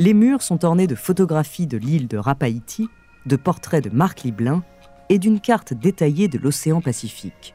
Les 0.00 0.14
murs 0.14 0.42
sont 0.42 0.64
ornés 0.64 0.86
de 0.86 0.94
photographies 0.94 1.66
de 1.66 1.76
l'île 1.76 2.06
de 2.06 2.18
Rapaïti, 2.18 2.88
de 3.26 3.34
portraits 3.34 3.82
de 3.82 3.90
Marc 3.90 4.22
Liblin 4.22 4.62
et 5.08 5.18
d'une 5.18 5.40
carte 5.40 5.74
détaillée 5.74 6.28
de 6.28 6.38
l'océan 6.38 6.80
Pacifique. 6.80 7.52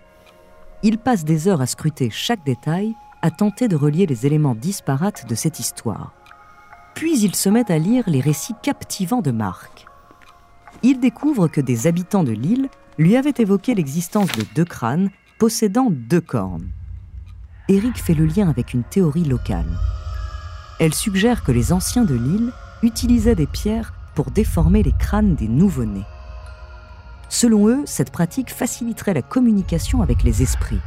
Il 0.83 0.97
passe 0.97 1.23
des 1.23 1.47
heures 1.47 1.61
à 1.61 1.67
scruter 1.67 2.09
chaque 2.09 2.45
détail, 2.45 2.95
à 3.21 3.31
tenter 3.31 3.69
de 3.69 3.77
relier 3.77 4.05
les 4.05 4.25
éléments 4.25 4.55
disparates 4.55 5.25
de 5.25 5.35
cette 5.35 5.61
histoire. 5.61 6.13
Puis 6.95 7.17
il 7.23 7.33
se 7.33 7.47
met 7.47 7.71
à 7.71 7.77
lire 7.77 8.03
les 8.07 8.19
récits 8.19 8.55
captivants 8.61 9.21
de 9.21 9.31
Marc. 9.31 9.85
il 10.81 10.99
découvre 10.99 11.47
que 11.47 11.61
des 11.61 11.87
habitants 11.87 12.25
de 12.25 12.33
l'île 12.33 12.67
lui 12.97 13.15
avaient 13.15 13.33
évoqué 13.37 13.73
l'existence 13.73 14.31
de 14.33 14.43
deux 14.53 14.65
crânes 14.65 15.09
possédant 15.39 15.87
deux 15.89 16.19
cornes. 16.19 16.67
Eric 17.69 17.95
fait 17.95 18.13
le 18.13 18.25
lien 18.25 18.49
avec 18.49 18.73
une 18.73 18.83
théorie 18.83 19.23
locale. 19.23 19.79
Elle 20.79 20.93
suggère 20.93 21.43
que 21.43 21.51
les 21.51 21.71
anciens 21.71 22.03
de 22.03 22.15
l'île 22.15 22.51
utilisaient 22.81 23.35
des 23.35 23.47
pierres 23.47 23.93
pour 24.15 24.31
déformer 24.31 24.83
les 24.83 24.91
crânes 24.91 25.35
des 25.35 25.47
nouveau-nés. 25.47 26.05
Selon 27.29 27.67
eux, 27.67 27.83
cette 27.85 28.11
pratique 28.11 28.53
faciliterait 28.53 29.13
la 29.13 29.21
communication 29.21 30.01
avec 30.01 30.23
les 30.23 30.41
esprits. 30.41 30.79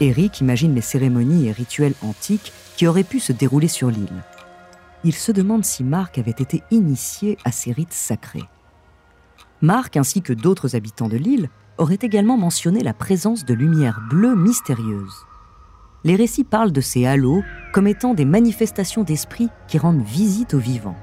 Eric 0.00 0.40
imagine 0.40 0.74
les 0.74 0.80
cérémonies 0.80 1.48
et 1.48 1.52
rituels 1.52 1.94
antiques 2.02 2.52
qui 2.76 2.86
auraient 2.86 3.04
pu 3.04 3.20
se 3.20 3.32
dérouler 3.32 3.68
sur 3.68 3.90
l'île. 3.90 4.22
Il 5.04 5.14
se 5.14 5.32
demande 5.32 5.64
si 5.64 5.84
Marc 5.84 6.18
avait 6.18 6.30
été 6.30 6.62
initié 6.70 7.38
à 7.44 7.52
ces 7.52 7.72
rites 7.72 7.92
sacrés. 7.92 8.48
Marc, 9.60 9.96
ainsi 9.96 10.22
que 10.22 10.32
d'autres 10.32 10.76
habitants 10.76 11.08
de 11.08 11.16
l'île, 11.16 11.48
auraient 11.78 11.98
également 12.00 12.36
mentionné 12.36 12.82
la 12.82 12.94
présence 12.94 13.44
de 13.44 13.54
lumières 13.54 14.00
bleues 14.08 14.36
mystérieuses. 14.36 15.26
Les 16.04 16.16
récits 16.16 16.44
parlent 16.44 16.72
de 16.72 16.82
ces 16.82 17.06
halos 17.06 17.42
comme 17.72 17.86
étant 17.86 18.12
des 18.12 18.26
manifestations 18.26 19.04
d'esprit 19.04 19.48
qui 19.66 19.78
rendent 19.78 20.04
visite 20.04 20.52
aux 20.52 20.58
vivants. 20.58 20.98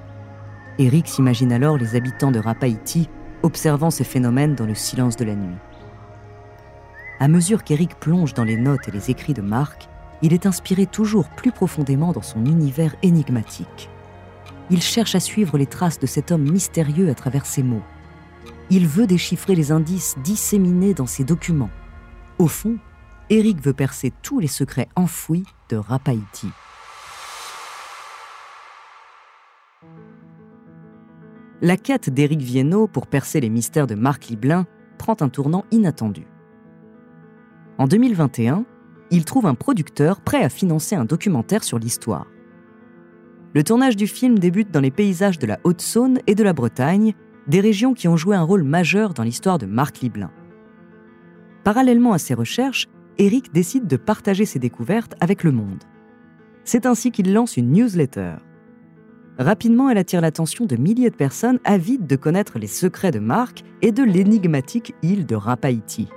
Eric 0.77 1.07
s'imagine 1.07 1.51
alors 1.51 1.77
les 1.77 1.95
habitants 1.95 2.31
de 2.31 2.39
Rapaïti 2.39 3.09
observant 3.43 3.89
ces 3.89 4.03
phénomènes 4.03 4.55
dans 4.55 4.67
le 4.67 4.75
silence 4.75 5.17
de 5.17 5.25
la 5.25 5.35
nuit. 5.35 5.57
À 7.19 7.27
mesure 7.27 7.63
qu'Eric 7.63 7.95
plonge 7.99 8.33
dans 8.33 8.43
les 8.43 8.57
notes 8.57 8.87
et 8.87 8.91
les 8.91 9.09
écrits 9.09 9.33
de 9.33 9.41
Marc, 9.41 9.89
il 10.21 10.33
est 10.33 10.45
inspiré 10.45 10.85
toujours 10.85 11.29
plus 11.29 11.51
profondément 11.51 12.11
dans 12.11 12.21
son 12.21 12.45
univers 12.45 12.95
énigmatique. 13.01 13.89
Il 14.69 14.81
cherche 14.81 15.15
à 15.15 15.19
suivre 15.19 15.57
les 15.57 15.65
traces 15.65 15.99
de 15.99 16.07
cet 16.07 16.31
homme 16.31 16.49
mystérieux 16.49 17.09
à 17.09 17.15
travers 17.15 17.45
ses 17.45 17.63
mots. 17.63 17.83
Il 18.69 18.87
veut 18.87 19.07
déchiffrer 19.07 19.55
les 19.55 19.71
indices 19.71 20.15
disséminés 20.23 20.93
dans 20.93 21.07
ses 21.07 21.23
documents. 21.23 21.71
Au 22.39 22.47
fond, 22.47 22.77
Eric 23.33 23.63
veut 23.63 23.71
percer 23.71 24.11
tous 24.23 24.41
les 24.41 24.47
secrets 24.47 24.89
enfouis 24.97 25.45
de 25.69 25.77
Rapaïti. 25.77 26.49
La 31.61 31.77
quête 31.77 32.09
d'Éric 32.09 32.41
Viennot 32.41 32.87
pour 32.87 33.07
percer 33.07 33.39
les 33.39 33.47
mystères 33.47 33.87
de 33.87 33.95
Marc 33.95 34.25
Liblin 34.25 34.65
prend 34.97 35.15
un 35.21 35.29
tournant 35.29 35.63
inattendu. 35.71 36.27
En 37.77 37.87
2021, 37.87 38.65
il 39.11 39.23
trouve 39.23 39.45
un 39.45 39.55
producteur 39.55 40.19
prêt 40.19 40.43
à 40.43 40.49
financer 40.49 40.97
un 40.97 41.05
documentaire 41.05 41.63
sur 41.63 41.79
l'histoire. 41.79 42.27
Le 43.53 43.63
tournage 43.63 43.95
du 43.95 44.07
film 44.07 44.39
débute 44.39 44.71
dans 44.71 44.81
les 44.81 44.91
paysages 44.91 45.39
de 45.39 45.47
la 45.47 45.57
Haute-Saône 45.63 46.19
et 46.27 46.35
de 46.35 46.43
la 46.43 46.51
Bretagne, 46.51 47.13
des 47.47 47.61
régions 47.61 47.93
qui 47.93 48.09
ont 48.09 48.17
joué 48.17 48.35
un 48.35 48.43
rôle 48.43 48.63
majeur 48.63 49.13
dans 49.13 49.23
l'histoire 49.23 49.57
de 49.57 49.67
Marc 49.67 50.01
Liblin. 50.01 50.31
Parallèlement 51.63 52.11
à 52.11 52.17
ses 52.17 52.33
recherches, 52.33 52.89
Eric 53.17 53.53
décide 53.53 53.87
de 53.87 53.97
partager 53.97 54.45
ses 54.45 54.59
découvertes 54.59 55.15
avec 55.19 55.43
le 55.43 55.51
monde. 55.51 55.83
C'est 56.63 56.85
ainsi 56.85 57.11
qu'il 57.11 57.33
lance 57.33 57.57
une 57.57 57.71
newsletter. 57.71 58.35
Rapidement, 59.37 59.89
elle 59.89 59.97
attire 59.97 60.21
l'attention 60.21 60.65
de 60.65 60.75
milliers 60.75 61.09
de 61.09 61.15
personnes 61.15 61.59
avides 61.63 62.07
de 62.07 62.15
connaître 62.15 62.59
les 62.59 62.67
secrets 62.67 63.11
de 63.11 63.19
Marc 63.19 63.63
et 63.81 63.91
de 63.91 64.03
l'énigmatique 64.03 64.93
île 65.01 65.25
de 65.25 65.35
Rapaïti. 65.35 66.07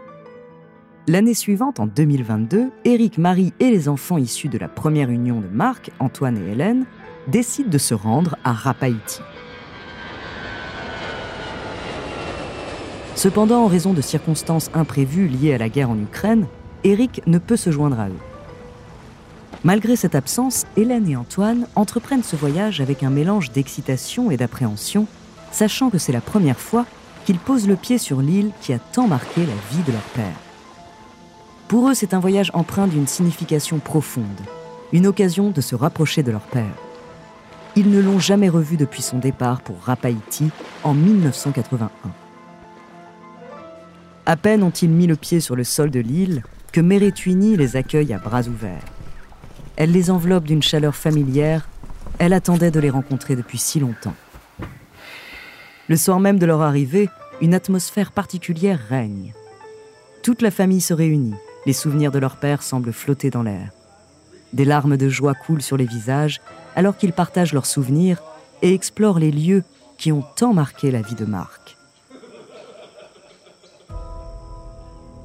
L'année 1.06 1.34
suivante, 1.34 1.80
en 1.80 1.86
2022, 1.86 2.70
Éric, 2.84 3.18
Marie 3.18 3.52
et 3.60 3.70
les 3.70 3.88
enfants 3.88 4.18
issus 4.18 4.48
de 4.48 4.58
la 4.58 4.68
première 4.68 5.10
union 5.10 5.40
de 5.40 5.48
Marc, 5.48 5.90
Antoine 6.00 6.38
et 6.38 6.52
Hélène, 6.52 6.86
décident 7.28 7.70
de 7.70 7.78
se 7.78 7.94
rendre 7.94 8.36
à 8.44 8.52
Rapaïti. 8.52 9.20
Cependant, 13.16 13.64
en 13.64 13.66
raison 13.66 13.92
de 13.92 14.00
circonstances 14.00 14.70
imprévues 14.74 15.28
liées 15.28 15.54
à 15.54 15.58
la 15.58 15.68
guerre 15.68 15.90
en 15.90 15.98
Ukraine, 15.98 16.46
Éric 16.84 17.22
ne 17.26 17.38
peut 17.38 17.56
se 17.56 17.70
joindre 17.70 17.98
à 17.98 18.08
eux. 18.08 18.20
Malgré 19.64 19.96
cette 19.96 20.14
absence, 20.14 20.64
Hélène 20.76 21.08
et 21.08 21.16
Antoine 21.16 21.66
entreprennent 21.74 22.22
ce 22.22 22.36
voyage 22.36 22.82
avec 22.82 23.02
un 23.02 23.08
mélange 23.08 23.50
d'excitation 23.50 24.30
et 24.30 24.36
d'appréhension, 24.36 25.06
sachant 25.50 25.88
que 25.88 25.96
c'est 25.96 26.12
la 26.12 26.20
première 26.20 26.60
fois 26.60 26.84
qu'ils 27.24 27.38
posent 27.38 27.66
le 27.66 27.76
pied 27.76 27.96
sur 27.96 28.20
l'île 28.20 28.50
qui 28.60 28.74
a 28.74 28.78
tant 28.78 29.08
marqué 29.08 29.40
la 29.40 29.54
vie 29.72 29.82
de 29.86 29.92
leur 29.92 30.02
père. 30.02 30.36
Pour 31.68 31.88
eux, 31.88 31.94
c'est 31.94 32.12
un 32.12 32.20
voyage 32.20 32.50
empreint 32.52 32.86
d'une 32.86 33.06
signification 33.06 33.78
profonde, 33.78 34.26
une 34.92 35.06
occasion 35.06 35.50
de 35.50 35.62
se 35.62 35.74
rapprocher 35.74 36.22
de 36.22 36.30
leur 36.30 36.42
père. 36.42 36.74
Ils 37.74 37.90
ne 37.90 38.00
l'ont 38.00 38.18
jamais 38.18 38.50
revu 38.50 38.76
depuis 38.76 39.02
son 39.02 39.18
départ 39.18 39.62
pour 39.62 39.80
Rapaïti 39.80 40.50
en 40.84 40.92
1981. 40.92 41.88
À 44.26 44.36
peine 44.36 44.62
ont-ils 44.62 44.90
mis 44.90 45.06
le 45.06 45.16
pied 45.16 45.40
sur 45.40 45.56
le 45.56 45.64
sol 45.64 45.90
de 45.90 46.00
l'île 46.00 46.42
que 46.74 46.80
Meretwini 46.80 47.56
les 47.56 47.76
accueille 47.76 48.12
à 48.12 48.18
bras 48.18 48.48
ouverts. 48.48 48.82
Elle 49.76 49.92
les 49.92 50.10
enveloppe 50.10 50.42
d'une 50.42 50.60
chaleur 50.60 50.96
familière, 50.96 51.68
elle 52.18 52.32
attendait 52.32 52.72
de 52.72 52.80
les 52.80 52.90
rencontrer 52.90 53.36
depuis 53.36 53.58
si 53.58 53.78
longtemps. 53.78 54.16
Le 55.88 55.96
soir 55.96 56.18
même 56.18 56.40
de 56.40 56.46
leur 56.46 56.62
arrivée, 56.62 57.08
une 57.40 57.54
atmosphère 57.54 58.10
particulière 58.10 58.80
règne. 58.88 59.34
Toute 60.24 60.42
la 60.42 60.50
famille 60.50 60.80
se 60.80 60.92
réunit, 60.92 61.36
les 61.64 61.72
souvenirs 61.72 62.10
de 62.10 62.18
leur 62.18 62.38
père 62.38 62.64
semblent 62.64 62.92
flotter 62.92 63.30
dans 63.30 63.44
l'air. 63.44 63.70
Des 64.52 64.64
larmes 64.64 64.96
de 64.96 65.08
joie 65.08 65.34
coulent 65.34 65.62
sur 65.62 65.76
les 65.76 65.86
visages 65.86 66.40
alors 66.74 66.96
qu'ils 66.96 67.12
partagent 67.12 67.52
leurs 67.52 67.66
souvenirs 67.66 68.20
et 68.62 68.74
explorent 68.74 69.20
les 69.20 69.30
lieux 69.30 69.62
qui 69.96 70.10
ont 70.10 70.24
tant 70.34 70.52
marqué 70.52 70.90
la 70.90 71.02
vie 71.02 71.14
de 71.14 71.24
Marc. 71.24 71.63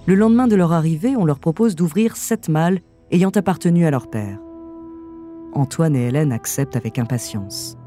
Le 0.09 0.15
lendemain 0.15 0.47
de 0.47 0.55
leur 0.55 0.73
arrivée, 0.73 1.15
on 1.15 1.23
leur 1.23 1.37
propose 1.37 1.75
d'ouvrir 1.75 2.17
sept 2.17 2.49
malles 2.49 2.81
ayant 3.11 3.29
appartenu 3.29 3.85
à 3.85 3.91
leur 3.91 4.09
père. 4.09 4.39
Antoine 5.53 5.95
et 5.95 6.07
Hélène 6.07 6.31
acceptent 6.31 6.75
avec 6.75 6.97
impatience. 6.97 7.77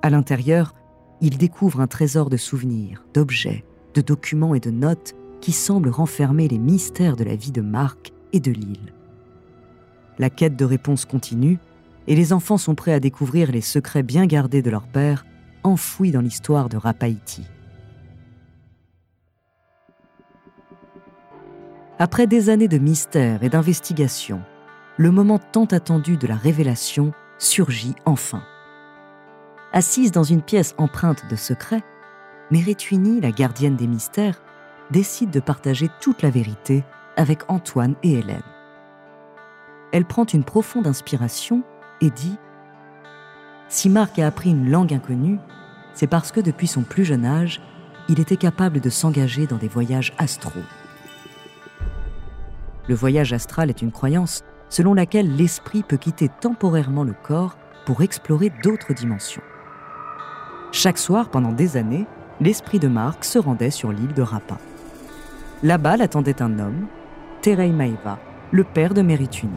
À 0.00 0.08
l'intérieur, 0.08 0.74
ils 1.20 1.36
découvrent 1.36 1.82
un 1.82 1.86
trésor 1.86 2.30
de 2.30 2.38
souvenirs, 2.38 3.04
d'objets, 3.12 3.66
de 3.92 4.00
documents 4.00 4.54
et 4.54 4.60
de 4.60 4.70
notes 4.70 5.12
qui 5.42 5.52
semble 5.52 5.90
renfermer 5.90 6.48
les 6.48 6.58
mystères 6.58 7.16
de 7.16 7.24
la 7.24 7.36
vie 7.36 7.52
de 7.52 7.60
Marc 7.60 8.14
et 8.32 8.40
de 8.40 8.50
l'île. 8.50 8.94
La 10.18 10.30
quête 10.30 10.56
de 10.56 10.64
réponses 10.64 11.04
continue 11.04 11.58
et 12.06 12.16
les 12.16 12.32
enfants 12.32 12.56
sont 12.56 12.74
prêts 12.74 12.94
à 12.94 12.98
découvrir 12.98 13.52
les 13.52 13.60
secrets 13.60 14.02
bien 14.02 14.24
gardés 14.24 14.62
de 14.62 14.70
leur 14.70 14.86
père, 14.86 15.26
enfouis 15.64 16.12
dans 16.12 16.22
l'histoire 16.22 16.70
de 16.70 16.78
Rapaïti. 16.78 17.42
Après 22.02 22.26
des 22.26 22.50
années 22.50 22.66
de 22.66 22.78
mystère 22.78 23.44
et 23.44 23.48
d'investigation, 23.48 24.42
le 24.96 25.12
moment 25.12 25.38
tant 25.38 25.66
attendu 25.66 26.16
de 26.16 26.26
la 26.26 26.34
révélation 26.34 27.12
surgit 27.38 27.94
enfin. 28.06 28.42
Assise 29.72 30.10
dans 30.10 30.24
une 30.24 30.42
pièce 30.42 30.74
empreinte 30.78 31.22
de 31.30 31.36
secrets, 31.36 31.84
Meretwini, 32.50 33.20
la 33.20 33.30
gardienne 33.30 33.76
des 33.76 33.86
mystères, 33.86 34.42
décide 34.90 35.30
de 35.30 35.38
partager 35.38 35.88
toute 36.00 36.22
la 36.22 36.30
vérité 36.30 36.82
avec 37.16 37.48
Antoine 37.48 37.94
et 38.02 38.14
Hélène. 38.14 38.42
Elle 39.92 40.04
prend 40.04 40.24
une 40.24 40.42
profonde 40.42 40.88
inspiration 40.88 41.62
et 42.00 42.10
dit 42.10 42.36
Si 43.68 43.88
Marc 43.88 44.18
a 44.18 44.26
appris 44.26 44.50
une 44.50 44.72
langue 44.72 44.92
inconnue, 44.92 45.38
c'est 45.94 46.08
parce 46.08 46.32
que 46.32 46.40
depuis 46.40 46.66
son 46.66 46.82
plus 46.82 47.04
jeune 47.04 47.24
âge, 47.24 47.60
il 48.08 48.18
était 48.18 48.36
capable 48.36 48.80
de 48.80 48.90
s'engager 48.90 49.46
dans 49.46 49.58
des 49.58 49.68
voyages 49.68 50.12
astraux. 50.18 50.64
Le 52.88 52.94
voyage 52.94 53.32
astral 53.32 53.70
est 53.70 53.82
une 53.82 53.92
croyance 53.92 54.42
selon 54.68 54.94
laquelle 54.94 55.36
l'esprit 55.36 55.82
peut 55.82 55.98
quitter 55.98 56.28
temporairement 56.40 57.04
le 57.04 57.14
corps 57.22 57.56
pour 57.84 58.02
explorer 58.02 58.50
d'autres 58.62 58.94
dimensions. 58.94 59.42
Chaque 60.72 60.98
soir, 60.98 61.28
pendant 61.28 61.52
des 61.52 61.76
années, 61.76 62.06
l'esprit 62.40 62.78
de 62.78 62.88
Marc 62.88 63.24
se 63.24 63.38
rendait 63.38 63.70
sur 63.70 63.92
l'île 63.92 64.14
de 64.14 64.22
Rapa. 64.22 64.56
Là-bas 65.62 65.98
l'attendait 65.98 66.42
un 66.42 66.58
homme, 66.58 66.86
Terei 67.42 67.70
Maeva, 67.70 68.18
le 68.50 68.64
père 68.64 68.94
de 68.94 69.02
Merituni. 69.02 69.52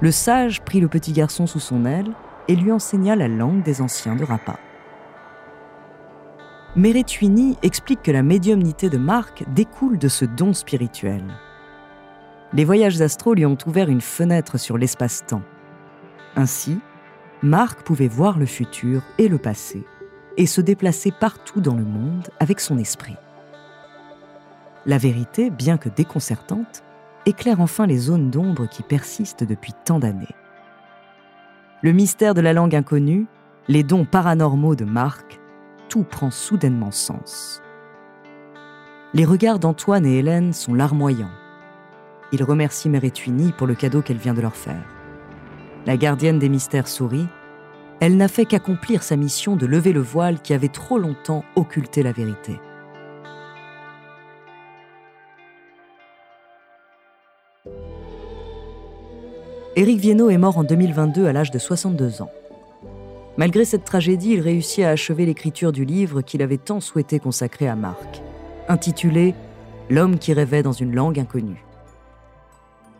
Le 0.00 0.10
sage 0.10 0.60
prit 0.62 0.80
le 0.80 0.88
petit 0.88 1.12
garçon 1.12 1.46
sous 1.46 1.60
son 1.60 1.84
aile 1.84 2.12
et 2.48 2.56
lui 2.56 2.72
enseigna 2.72 3.16
la 3.16 3.28
langue 3.28 3.62
des 3.62 3.80
anciens 3.80 4.16
de 4.16 4.24
Rapa. 4.24 4.58
Merituni 6.76 7.56
explique 7.62 8.02
que 8.02 8.10
la 8.10 8.22
médiumnité 8.22 8.90
de 8.90 8.98
Marc 8.98 9.44
découle 9.54 9.98
de 9.98 10.08
ce 10.08 10.24
don 10.24 10.52
spirituel. 10.52 11.24
Les 12.52 12.64
voyages 12.64 13.00
astraux 13.00 13.34
lui 13.34 13.44
ont 13.44 13.58
ouvert 13.66 13.88
une 13.88 14.00
fenêtre 14.00 14.58
sur 14.58 14.78
l'espace-temps. 14.78 15.42
Ainsi, 16.36 16.78
Marc 17.42 17.82
pouvait 17.82 18.08
voir 18.08 18.38
le 18.38 18.46
futur 18.46 19.02
et 19.18 19.28
le 19.28 19.38
passé 19.38 19.84
et 20.36 20.46
se 20.46 20.60
déplacer 20.60 21.12
partout 21.12 21.60
dans 21.60 21.74
le 21.74 21.84
monde 21.84 22.28
avec 22.40 22.60
son 22.60 22.78
esprit. 22.78 23.16
La 24.86 24.98
vérité, 24.98 25.50
bien 25.50 25.76
que 25.76 25.88
déconcertante, 25.88 26.82
éclaire 27.26 27.60
enfin 27.60 27.86
les 27.86 27.98
zones 27.98 28.30
d'ombre 28.30 28.66
qui 28.66 28.82
persistent 28.82 29.44
depuis 29.44 29.72
tant 29.84 29.98
d'années. 29.98 30.34
Le 31.82 31.92
mystère 31.92 32.34
de 32.34 32.40
la 32.40 32.52
langue 32.52 32.74
inconnue, 32.74 33.26
les 33.68 33.82
dons 33.82 34.04
paranormaux 34.04 34.74
de 34.74 34.84
Marc, 34.84 35.38
tout 35.88 36.04
prend 36.04 36.30
soudainement 36.30 36.90
sens. 36.90 37.62
Les 39.14 39.24
regards 39.24 39.58
d'Antoine 39.58 40.06
et 40.06 40.18
Hélène 40.18 40.52
sont 40.52 40.74
larmoyants. 40.74 41.30
Ils 42.32 42.42
remercient 42.42 42.90
Mère 42.90 43.04
Etwini 43.04 43.52
pour 43.52 43.66
le 43.66 43.74
cadeau 43.74 44.02
qu'elle 44.02 44.18
vient 44.18 44.34
de 44.34 44.40
leur 44.40 44.56
faire. 44.56 44.82
La 45.86 45.96
gardienne 45.96 46.38
des 46.38 46.48
mystères 46.48 46.88
sourit. 46.88 47.26
Elle 48.00 48.16
n'a 48.16 48.28
fait 48.28 48.44
qu'accomplir 48.44 49.02
sa 49.02 49.16
mission 49.16 49.56
de 49.56 49.66
lever 49.66 49.92
le 49.92 50.00
voile 50.00 50.40
qui 50.40 50.52
avait 50.52 50.68
trop 50.68 50.98
longtemps 50.98 51.44
occulté 51.56 52.02
la 52.02 52.12
vérité. 52.12 52.60
Éric 59.74 60.00
Viennot 60.00 60.28
est 60.28 60.38
mort 60.38 60.58
en 60.58 60.64
2022 60.64 61.26
à 61.26 61.32
l'âge 61.32 61.50
de 61.50 61.58
62 61.58 62.20
ans. 62.20 62.30
Malgré 63.36 63.64
cette 63.64 63.84
tragédie, 63.84 64.32
il 64.32 64.40
réussit 64.40 64.84
à 64.84 64.90
achever 64.90 65.24
l'écriture 65.24 65.70
du 65.70 65.84
livre 65.84 66.20
qu'il 66.20 66.42
avait 66.42 66.58
tant 66.58 66.80
souhaité 66.80 67.20
consacrer 67.20 67.68
à 67.68 67.76
Marc, 67.76 68.20
intitulé 68.68 69.34
L'homme 69.90 70.18
qui 70.18 70.34
rêvait 70.34 70.62
dans 70.62 70.72
une 70.72 70.94
langue 70.94 71.18
inconnue. 71.18 71.64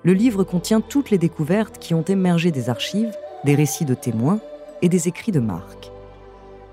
Le 0.04 0.12
livre 0.12 0.44
contient 0.44 0.80
toutes 0.80 1.10
les 1.10 1.18
découvertes 1.18 1.78
qui 1.78 1.92
ont 1.92 2.02
émergé 2.02 2.50
des 2.50 2.70
archives, 2.70 3.16
des 3.44 3.54
récits 3.54 3.84
de 3.84 3.94
témoins 3.94 4.40
et 4.80 4.88
des 4.88 5.08
écrits 5.08 5.32
de 5.32 5.40
Marc. 5.40 5.90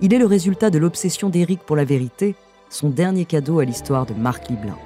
Il 0.01 0.13
est 0.13 0.19
le 0.19 0.25
résultat 0.25 0.69
de 0.69 0.77
l'obsession 0.77 1.29
d'Éric 1.29 1.61
pour 1.61 1.75
la 1.75 1.85
vérité, 1.85 2.35
son 2.69 2.89
dernier 2.89 3.25
cadeau 3.25 3.59
à 3.59 3.65
l'histoire 3.65 4.05
de 4.05 4.13
Marc 4.13 4.49
Liblin. 4.49 4.77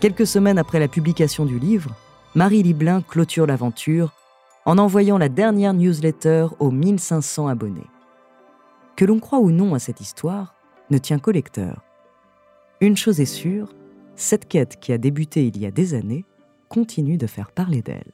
Quelques 0.00 0.26
semaines 0.26 0.58
après 0.58 0.80
la 0.80 0.88
publication 0.88 1.44
du 1.44 1.58
livre, 1.58 1.94
Marie 2.34 2.62
Liblin 2.62 3.02
clôture 3.02 3.46
l'aventure 3.46 4.12
en 4.64 4.78
envoyant 4.78 5.18
la 5.18 5.28
dernière 5.28 5.74
newsletter 5.74 6.46
aux 6.58 6.70
1500 6.70 7.46
abonnés. 7.46 7.86
Que 8.96 9.04
l'on 9.04 9.20
croit 9.20 9.38
ou 9.38 9.50
non 9.50 9.74
à 9.74 9.78
cette 9.78 10.00
histoire 10.00 10.54
ne 10.90 10.98
tient 10.98 11.18
qu'au 11.18 11.30
lecteur. 11.30 11.82
Une 12.80 12.96
chose 12.96 13.20
est 13.20 13.26
sûre, 13.26 13.74
cette 14.16 14.48
quête 14.48 14.80
qui 14.80 14.92
a 14.92 14.98
débuté 14.98 15.46
il 15.46 15.58
y 15.58 15.66
a 15.66 15.70
des 15.70 15.94
années 15.94 16.24
continue 16.72 17.18
de 17.18 17.26
faire 17.26 17.50
parler 17.50 17.82
d'elle. 17.82 18.12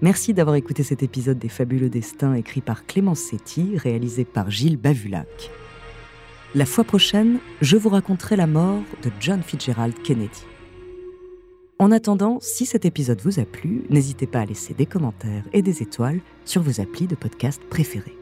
Merci 0.00 0.32
d'avoir 0.32 0.56
écouté 0.56 0.82
cet 0.82 1.02
épisode 1.02 1.38
des 1.38 1.50
Fabuleux 1.50 1.90
Destins 1.90 2.32
écrit 2.32 2.62
par 2.62 2.86
Clémence 2.86 3.20
Setti, 3.20 3.76
réalisé 3.76 4.24
par 4.24 4.50
Gilles 4.50 4.78
Bavulac. 4.78 5.50
La 6.54 6.64
fois 6.64 6.84
prochaine, 6.84 7.38
je 7.60 7.76
vous 7.76 7.90
raconterai 7.90 8.36
la 8.36 8.46
mort 8.46 8.82
de 9.02 9.10
John 9.20 9.42
Fitzgerald 9.42 10.00
Kennedy. 10.02 10.44
En 11.78 11.92
attendant, 11.92 12.38
si 12.40 12.64
cet 12.64 12.86
épisode 12.86 13.20
vous 13.20 13.38
a 13.38 13.44
plu, 13.44 13.82
n'hésitez 13.90 14.26
pas 14.26 14.40
à 14.40 14.46
laisser 14.46 14.72
des 14.72 14.86
commentaires 14.86 15.44
et 15.52 15.60
des 15.60 15.82
étoiles 15.82 16.20
sur 16.46 16.62
vos 16.62 16.80
applis 16.80 17.06
de 17.06 17.14
podcast 17.14 17.60
préférés. 17.68 18.19